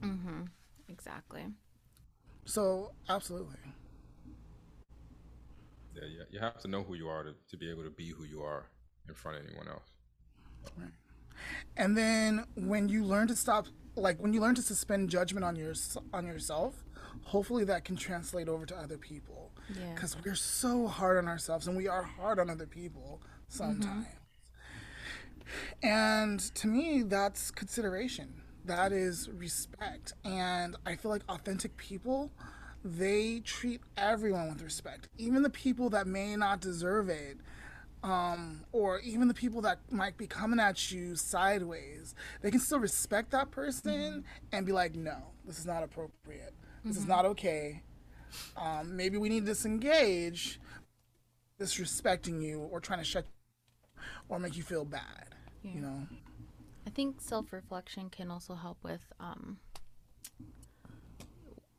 [0.00, 0.42] Mm-hmm.
[0.88, 1.46] Exactly.
[2.44, 3.58] So, absolutely.
[5.94, 8.10] Yeah, yeah, you have to know who you are to, to be able to be
[8.10, 8.66] who you are
[9.08, 9.90] in front of anyone else.
[10.76, 10.90] Right.
[11.76, 15.56] And then when you learn to stop like when you learn to suspend judgment on
[15.56, 15.74] your
[16.12, 16.84] on yourself,
[17.24, 19.52] hopefully that can translate over to other people.
[19.74, 19.94] Yeah.
[19.94, 24.06] Cuz we're so hard on ourselves and we are hard on other people sometimes.
[24.06, 25.86] Mm-hmm.
[25.86, 28.42] And to me that's consideration.
[28.64, 30.12] That is respect.
[30.24, 32.30] And I feel like authentic people
[32.84, 37.38] they treat everyone with respect, even the people that may not deserve it
[38.02, 42.78] um, or even the people that might be coming at you sideways, they can still
[42.78, 44.20] respect that person mm-hmm.
[44.52, 46.54] and be like, no, this is not appropriate.
[46.84, 47.02] This mm-hmm.
[47.02, 47.82] is not okay.
[48.56, 50.60] Um, maybe we need to disengage
[51.60, 53.26] disrespecting you or trying to shut
[54.28, 55.72] or make you feel bad, yeah.
[55.72, 56.06] you know?
[56.86, 59.58] I think self reflection can also help with um,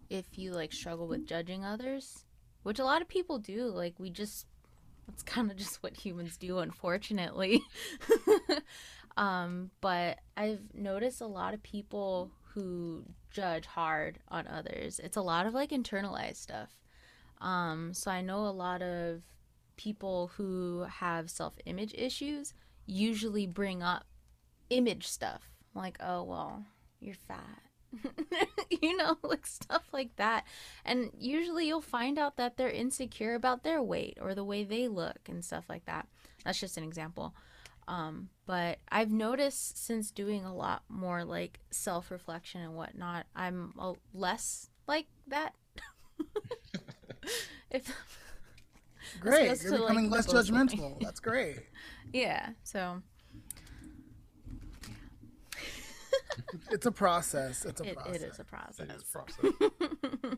[0.10, 2.26] if you like struggle with judging others,
[2.64, 3.68] which a lot of people do.
[3.68, 4.46] Like, we just
[5.10, 7.62] that's kind of just what humans do, unfortunately.
[9.18, 14.99] um, but I've noticed a lot of people who judge hard on others.
[14.99, 16.70] It's a lot of like internalized stuff.
[17.41, 19.22] Um, so I know a lot of
[19.78, 22.53] people who have self image issues
[22.86, 24.05] usually bring up
[24.70, 26.66] image stuff like, oh, well,
[26.99, 27.69] you're fat
[28.82, 30.46] you know, like stuff like that.
[30.86, 34.88] And usually you'll find out that they're insecure about their weight or the way they
[34.88, 36.08] look and stuff like that.
[36.44, 37.34] That's just an example.
[37.88, 43.74] Um, but I've noticed since doing a lot more like self reflection and whatnot, I'm
[43.80, 45.54] a, less like that.
[47.72, 47.92] if
[49.20, 51.00] great, you're becoming like, less judgmental.
[51.02, 51.58] That's great.
[52.14, 52.50] yeah.
[52.64, 53.02] So
[56.72, 57.66] it's a process.
[57.66, 58.22] It's a it, process.
[58.22, 58.80] It is a process.
[58.80, 60.38] It is a process.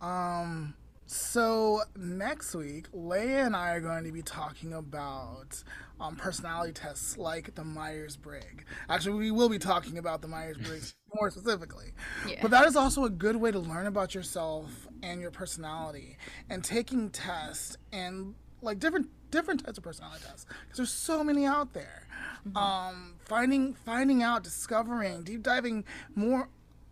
[0.00, 0.74] um.
[1.06, 5.62] So next week, Leah and I are going to be talking about
[6.00, 8.64] um, personality tests like the Myers Briggs.
[8.88, 11.92] Actually, we will be talking about the Myers Briggs more specifically.
[12.26, 12.38] Yeah.
[12.40, 16.16] But that is also a good way to learn about yourself and your personality.
[16.48, 18.34] And taking tests and
[18.64, 22.04] like different different types of personality tests because there's so many out there
[22.46, 22.56] mm-hmm.
[22.56, 25.84] um, finding finding out, discovering, deep diving
[26.14, 26.48] more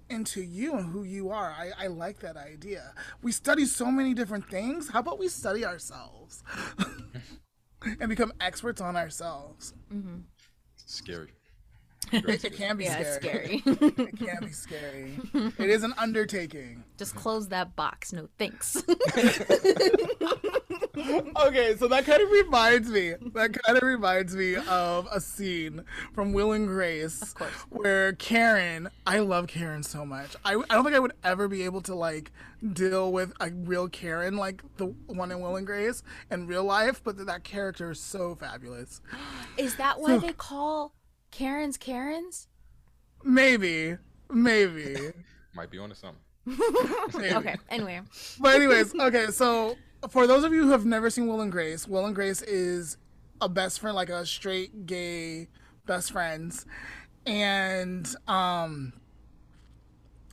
[0.09, 1.51] into you and who you are.
[1.51, 2.93] I, I like that idea.
[3.23, 4.91] We study so many different things.
[4.91, 6.43] How about we study ourselves
[8.01, 9.75] and become experts on ourselves?
[9.93, 10.19] Mm-hmm.
[10.77, 11.33] Scary.
[12.11, 13.59] It, it, can be yeah, scary.
[13.59, 13.63] scary.
[13.97, 15.19] it can be scary.
[15.59, 16.85] It is an undertaking.
[16.99, 18.13] Just close that box.
[18.13, 18.77] No thanks.
[20.97, 23.15] okay, so that kind of reminds me.
[23.35, 27.35] That kind of reminds me of a scene from Will and Grace,
[27.71, 28.89] where Karen.
[29.07, 30.37] I love Karen so much.
[30.45, 32.31] I, I don't think I would ever be able to like
[32.73, 37.01] deal with a real Karen like the one in Will and Grace in real life,
[37.03, 39.01] but that character is so fabulous.
[39.57, 40.93] Is that why so, they call
[41.33, 42.47] Karens Karens?
[43.25, 43.97] Maybe,
[44.31, 44.97] maybe.
[45.55, 46.21] Might be on onto something.
[47.37, 47.57] okay.
[47.69, 48.01] Anyway.
[48.39, 49.27] But anyways, okay.
[49.27, 49.77] So
[50.09, 52.97] for those of you who have never seen Will and Grace, Will and Grace is
[53.41, 55.49] a best friend, like a straight gay
[55.87, 56.67] best friends,
[57.27, 58.93] and um,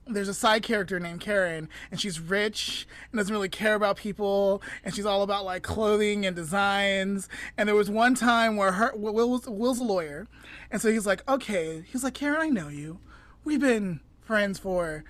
[0.10, 4.62] there's a side character named Karen, and she's rich and doesn't really care about people,
[4.84, 7.30] and she's all about like clothing and designs.
[7.58, 10.28] And there was one time where her Will Will's a lawyer,
[10.72, 13.00] and so he's like, okay, he's like, Karen, I know you.
[13.44, 15.04] We've been friends for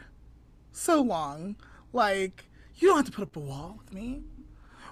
[0.72, 1.56] so long.
[1.92, 2.46] Like,
[2.76, 4.24] you don't have to put up a wall with me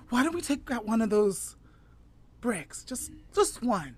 [0.10, 1.56] why don't we take out one of those
[2.42, 2.84] bricks?
[2.84, 3.96] Just just one.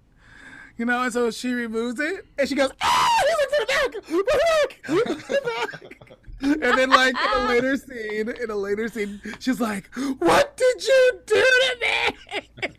[0.79, 3.67] You know, and so she removes it and she goes, ah, he's like, put it
[3.67, 6.09] back, put it back, put it back.
[6.41, 10.87] And then like in a later scene, in a later scene, she's like, "What did
[10.87, 12.69] you do to me?"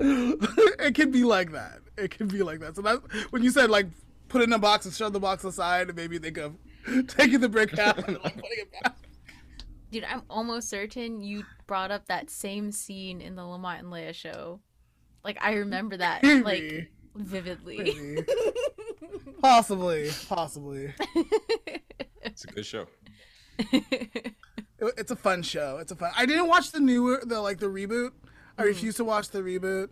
[0.80, 1.78] it can be like that.
[1.96, 2.74] It can be like that.
[2.74, 2.96] So that
[3.30, 3.86] when you said like
[4.28, 6.56] put it in a box and shove the box aside, and maybe think of
[7.06, 8.96] taking the brick out and like putting it back.
[9.92, 14.12] Dude, I'm almost certain you brought up that same scene in the Lamont and Leah
[14.12, 14.58] show.
[15.22, 16.42] Like I remember that Maybe.
[16.42, 17.78] like vividly.
[17.78, 18.22] Maybe.
[19.42, 20.94] possibly, possibly.
[22.22, 22.86] It's a good show.
[23.58, 24.34] It-
[24.80, 25.78] it's a fun show.
[25.78, 26.12] It's a fun.
[26.16, 28.12] I didn't watch the newer, the like the reboot.
[28.56, 29.88] I refuse to watch the reboot.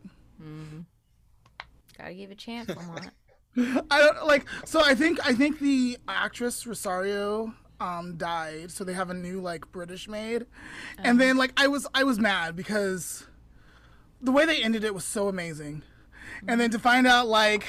[1.99, 3.11] Gotta give a chance, Lamont.
[3.91, 4.47] I don't like.
[4.65, 9.41] So I think I think the actress Rosario um died, so they have a new
[9.41, 10.47] like British maid,
[10.99, 13.27] and then like I was I was mad because
[14.21, 15.83] the way they ended it was so amazing,
[16.47, 17.65] and then to find out like.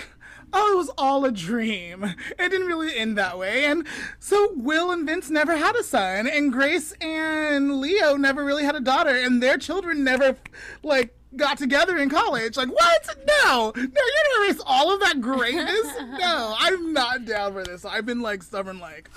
[0.54, 2.06] Oh, it was all a dream.
[2.06, 3.66] It didn't really end that way.
[3.66, 3.86] And
[4.18, 8.74] so Will and Vince never had a son, and Grace and Leo never really had
[8.74, 10.38] a daughter, and their children never,
[10.84, 12.56] like, got together in college.
[12.56, 13.18] Like, what?
[13.28, 13.74] No.
[13.76, 15.86] No, you're gonna erase all of that greatness?
[16.18, 17.84] no, I'm not down for this.
[17.84, 19.10] I've been, like, stubborn, like,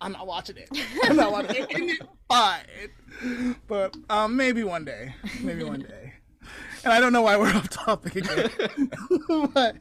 [0.00, 0.68] I'm not watching it.
[1.04, 2.02] I'm not watching it.
[2.28, 3.56] Fine.
[3.66, 5.14] But um, maybe one day.
[5.40, 6.05] Maybe one day.
[6.86, 8.48] And I don't know why we're off topic again.
[9.52, 9.76] but,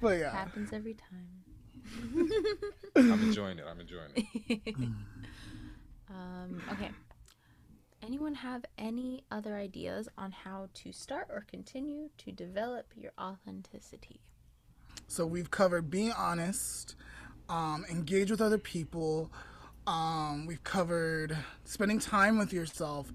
[0.00, 0.32] but yeah.
[0.32, 2.48] Happens every time.
[2.96, 3.66] I'm enjoying it.
[3.70, 4.74] I'm enjoying it.
[6.10, 6.90] Um, okay.
[8.02, 14.20] Anyone have any other ideas on how to start or continue to develop your authenticity?
[15.08, 16.96] So we've covered being honest,
[17.48, 19.32] um, engage with other people.
[19.86, 21.34] Um, we've covered
[21.64, 23.10] spending time with yourself,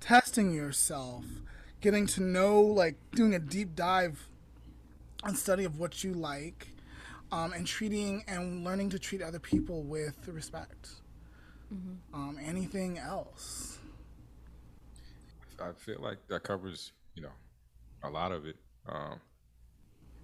[0.00, 1.24] testing yourself,
[1.80, 4.28] getting to know, like doing a deep dive
[5.24, 6.68] and study of what you like,
[7.32, 10.90] um, and treating and learning to treat other people with respect.
[12.12, 13.78] Um, anything else?
[15.62, 17.32] I feel like that covers, you know,
[18.02, 18.56] a lot of it.
[18.88, 19.20] Um,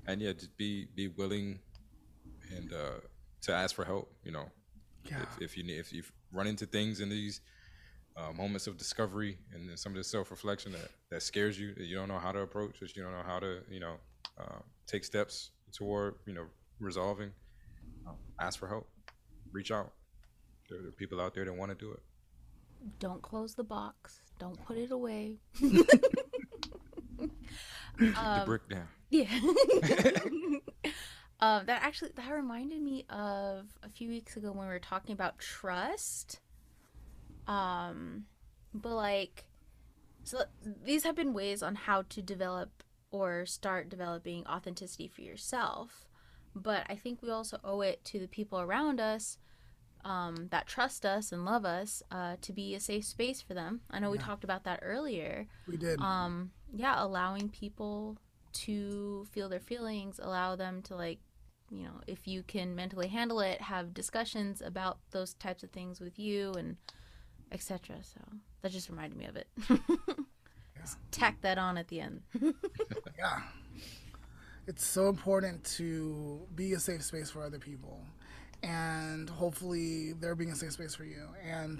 [0.09, 1.61] and yeah, just be be willing
[2.57, 3.01] and uh,
[3.43, 4.13] to ask for help.
[4.25, 4.51] You know,
[5.05, 5.23] Yeah.
[5.23, 6.03] if, if you need, if you
[6.33, 7.41] run into things in these
[8.17, 11.75] uh, moments of discovery and then some of the self reflection that that scares you,
[11.75, 13.97] that you don't know how to approach, that you don't know how to, you know,
[14.41, 16.47] uh, take steps toward, you know,
[16.81, 17.31] resolving.
[18.07, 18.89] Uh, ask for help.
[19.53, 19.93] Reach out.
[20.69, 22.01] There, there are people out there that want to do it.
[22.99, 24.21] Don't close the box.
[24.39, 25.39] Don't put it away.
[25.59, 25.87] Keep
[27.99, 28.89] the brick down.
[29.11, 29.29] Yeah.
[31.41, 35.13] um, that actually that reminded me of a few weeks ago when we were talking
[35.13, 36.41] about trust.
[37.47, 38.25] Um,
[38.75, 39.45] but like,
[40.25, 40.43] so
[40.85, 46.07] these have been ways on how to develop or start developing authenticity for yourself.
[46.55, 49.39] But I think we also owe it to the people around us
[50.05, 53.81] um, that trust us and love us uh, to be a safe space for them.
[53.91, 56.01] I know we talked about that earlier We did.
[56.01, 58.17] um yeah allowing people
[58.53, 61.19] to feel their feelings allow them to like
[61.71, 66.01] you know if you can mentally handle it have discussions about those types of things
[66.01, 66.77] with you and
[67.57, 68.21] etc so
[68.63, 69.49] that just reminded me of it
[70.81, 72.21] Just tack that on at the end
[73.19, 73.41] Yeah.
[74.69, 78.01] It's so important to be a safe space for other people.
[78.63, 81.29] And hopefully they're being a safe space for you.
[81.45, 81.79] And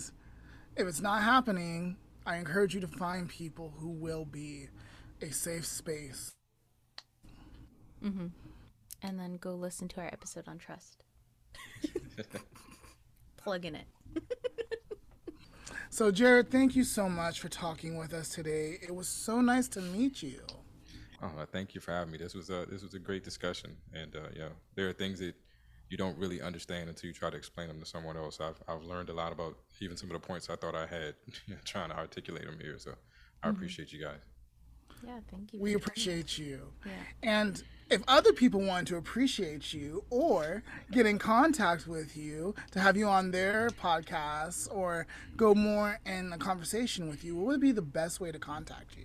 [0.77, 4.69] if it's not happening, I encourage you to find people who will be
[5.21, 6.33] a safe space.
[8.05, 8.27] Mm-hmm.
[9.03, 11.03] and then go listen to our episode on trust
[13.37, 13.87] plug in it
[15.97, 18.77] So, Jared, thank you so much for talking with us today.
[18.83, 20.43] It was so nice to meet you.
[21.23, 22.19] Oh, thank you for having me.
[22.19, 25.35] This was a this was a great discussion, and uh, yeah, there are things that
[25.89, 28.43] you don't really understand until you try to explain them to someone else.
[28.43, 31.15] I've I've learned a lot about even some of the points I thought I had
[31.65, 32.79] trying to articulate them here.
[32.79, 32.93] So
[33.43, 34.21] I appreciate you guys.
[35.05, 36.73] Yeah thank you We appreciate you.
[36.85, 36.93] Yeah.
[37.23, 42.81] And if other people want to appreciate you or get in contact with you to
[42.81, 47.61] have you on their podcast or go more in a conversation with you, what would
[47.61, 49.05] be the best way to contact you?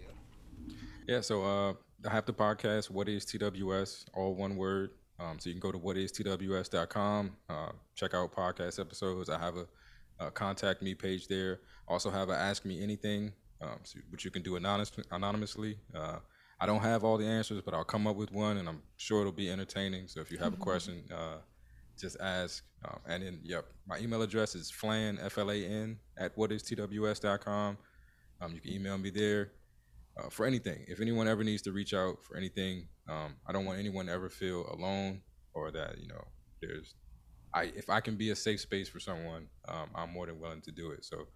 [1.07, 1.73] Yeah, so uh,
[2.07, 4.91] I have the podcast, What is TWS, all one word.
[5.19, 9.29] Um, so you can go to whatistws.com, uh, check out podcast episodes.
[9.29, 9.67] I have a,
[10.19, 11.59] a contact me page there.
[11.87, 15.77] Also have a ask me anything, um, so, which you can do anonymous, anonymously.
[15.93, 16.17] Uh,
[16.59, 19.21] I don't have all the answers, but I'll come up with one, and I'm sure
[19.21, 20.07] it'll be entertaining.
[20.07, 21.37] So if you have a question, uh,
[21.99, 22.63] just ask.
[22.85, 27.77] Um, and then, yep, my email address is flan, F-L-A-N, at whatistws.com.
[28.41, 29.51] Um, you can email me there
[30.17, 30.85] uh, for anything.
[30.87, 34.11] If anyone ever needs to reach out for anything, um, I don't want anyone to
[34.11, 35.21] ever feel alone
[35.53, 36.23] or that you know
[36.61, 36.95] there's
[37.53, 40.61] I if I can be a safe space for someone, um, I'm more than willing
[40.61, 41.05] to do it.
[41.05, 41.27] So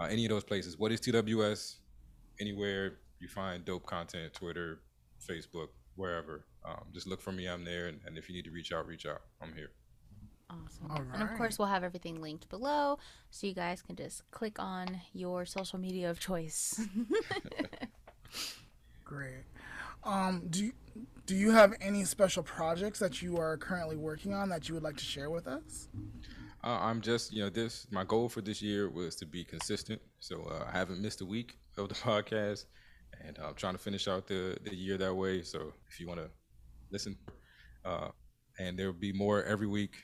[0.00, 1.76] uh, any of those places, what is TWS?
[2.40, 4.80] Anywhere you find dope content, Twitter,
[5.28, 7.46] Facebook, wherever, um, just look for me.
[7.46, 9.22] I'm there, and, and if you need to reach out, reach out.
[9.42, 9.70] I'm here.
[10.50, 10.90] Awesome.
[10.90, 12.98] All And of course, we'll have everything linked below
[13.30, 16.80] so you guys can just click on your social media of choice.
[19.04, 19.44] Great.
[20.02, 20.72] Um, do you,
[21.26, 24.82] do you have any special projects that you are currently working on that you would
[24.82, 25.88] like to share with us?
[26.62, 30.00] Uh, I'm just, you know, this my goal for this year was to be consistent.
[30.20, 32.66] So uh, I haven't missed a week of the podcast,
[33.24, 35.42] and I'm trying to finish out the the year that way.
[35.42, 36.30] So if you want to
[36.90, 37.16] listen,
[37.84, 38.08] uh,
[38.58, 39.96] and there will be more every week.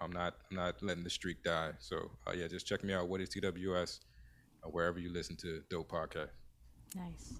[0.00, 1.72] I'm not I'm not letting the streak die.
[1.78, 3.08] So uh, yeah, just check me out.
[3.08, 4.00] What is TWS?
[4.64, 6.30] Uh, wherever you listen to dope podcast.
[6.96, 7.38] Nice.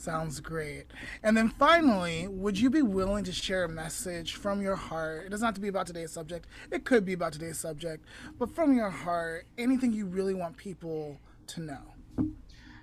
[0.00, 0.86] Sounds great.
[1.22, 5.26] And then finally, would you be willing to share a message from your heart?
[5.26, 6.46] It doesn't have to be about today's subject.
[6.70, 8.06] It could be about today's subject,
[8.38, 12.32] but from your heart, anything you really want people to know.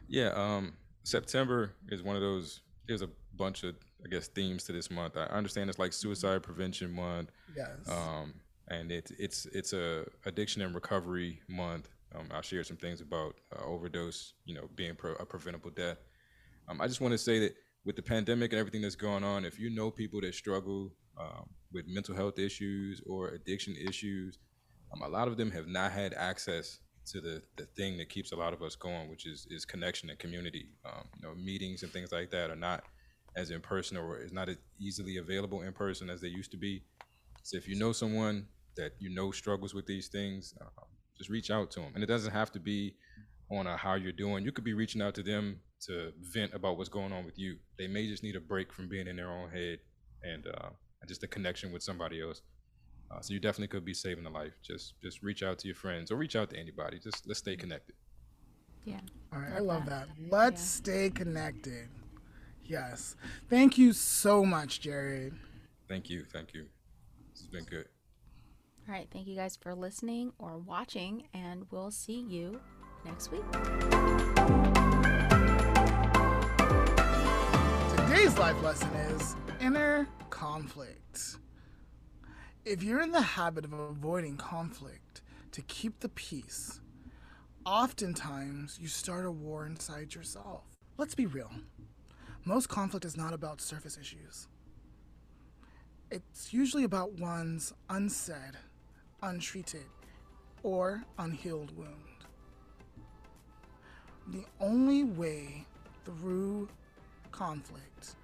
[0.08, 0.74] Yeah, um,
[1.06, 2.62] September is one of those.
[2.88, 5.18] There's a bunch of, I guess, themes to this month.
[5.18, 7.32] I understand it's like Suicide Prevention Month.
[7.56, 7.70] Yes.
[7.90, 8.36] Um,
[8.68, 11.90] and it's it's it's a addiction and recovery month.
[12.14, 15.98] Um, I'll share some things about uh, overdose, you know, being pro- a preventable death.
[16.68, 17.56] Um, I just want to say that
[17.86, 21.50] with the pandemic and everything that's going on, if you know people that struggle um,
[21.72, 24.38] with mental health issues or addiction issues,
[24.94, 28.34] um, a lot of them have not had access to the, the thing that keeps
[28.34, 30.70] a lot of us going, which is, is connection and community.
[30.86, 32.84] Um, you know, meetings and things like that are not
[33.36, 36.58] as in person or is not as easily available in person as they used to
[36.58, 36.84] be.
[37.44, 40.84] So if you know someone that you know struggles with these things, uh,
[41.18, 41.92] just reach out to them.
[41.96, 42.96] And it doesn't have to be
[43.50, 44.44] on a how you're doing.
[44.44, 47.58] You could be reaching out to them to vent about what's going on with you.
[47.78, 49.80] They may just need a break from being in their own head
[50.24, 50.70] and uh,
[51.08, 52.42] just a connection with somebody else.
[53.10, 54.54] Uh, so you definitely could be saving a life.
[54.62, 57.00] Just just reach out to your friends or reach out to anybody.
[57.00, 57.96] Just let's stay connected.
[58.84, 59.00] Yeah.
[59.34, 60.08] All right, I love that.
[60.30, 60.84] Let's yeah.
[60.84, 61.90] stay connected.
[62.64, 63.16] Yes.
[63.50, 65.34] Thank you so much, Jared.
[65.88, 66.26] Thank you.
[66.34, 66.66] Thank you.
[67.32, 67.86] This has been good.
[68.88, 69.08] All right.
[69.12, 72.60] Thank you guys for listening or watching, and we'll see you
[73.06, 74.77] next week.
[78.08, 81.36] Today's life lesson is inner conflict.
[82.64, 86.80] If you're in the habit of avoiding conflict to keep the peace,
[87.66, 90.64] oftentimes you start a war inside yourself.
[90.96, 91.52] Let's be real.
[92.46, 94.48] Most conflict is not about surface issues.
[96.10, 98.56] It's usually about one's unsaid,
[99.22, 99.84] untreated,
[100.64, 102.24] or unhealed wound.
[104.28, 105.66] The only way
[106.06, 106.70] through
[107.38, 108.16] conflict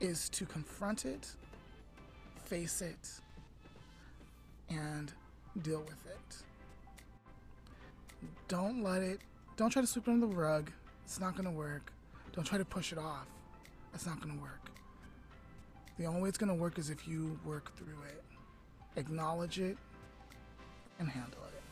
[0.00, 1.28] is to confront it,
[2.44, 3.08] face it,
[4.68, 5.12] and
[5.62, 6.36] deal with it.
[8.48, 9.20] Don't let it,
[9.56, 10.70] don't try to sweep it under the rug.
[11.04, 11.92] It's not going to work.
[12.32, 13.26] Don't try to push it off.
[13.94, 14.70] It's not going to work.
[15.98, 18.22] The only way it's going to work is if you work through it,
[18.96, 19.76] acknowledge it,
[20.98, 21.62] and handle it.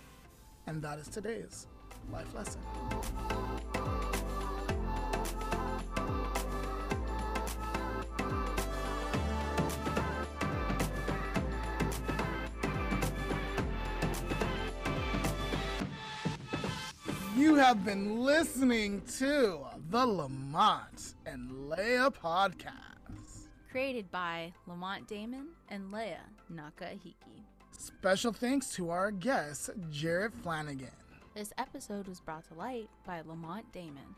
[0.66, 1.66] And that is today's
[2.10, 2.60] life lesson.
[17.38, 19.60] You have been listening to
[19.90, 27.44] the Lamont and Leah podcast, created by Lamont Damon and Leah Nakahiki.
[27.70, 30.90] Special thanks to our guest, Jared Flannagan.
[31.36, 34.16] This episode was brought to light by Lamont Damon.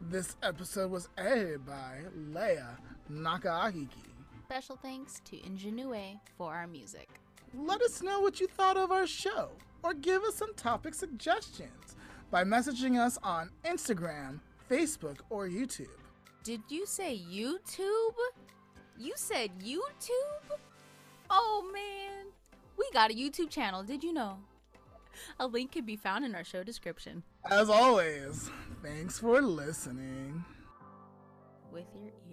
[0.00, 2.00] This episode was edited by
[2.32, 4.10] Leah Nakahiki.
[4.48, 7.08] Special thanks to Ingénue for our music.
[7.54, 9.50] Let us know what you thought of our show,
[9.84, 11.95] or give us some topic suggestions
[12.30, 15.88] by messaging us on Instagram, Facebook, or YouTube.
[16.42, 18.14] Did you say YouTube?
[18.98, 20.58] You said YouTube?
[21.28, 22.26] Oh man,
[22.76, 24.38] we got a YouTube channel, did you know?
[25.40, 27.22] A link can be found in our show description.
[27.50, 28.50] As always,
[28.82, 30.44] thanks for listening.
[31.72, 32.25] With your ears.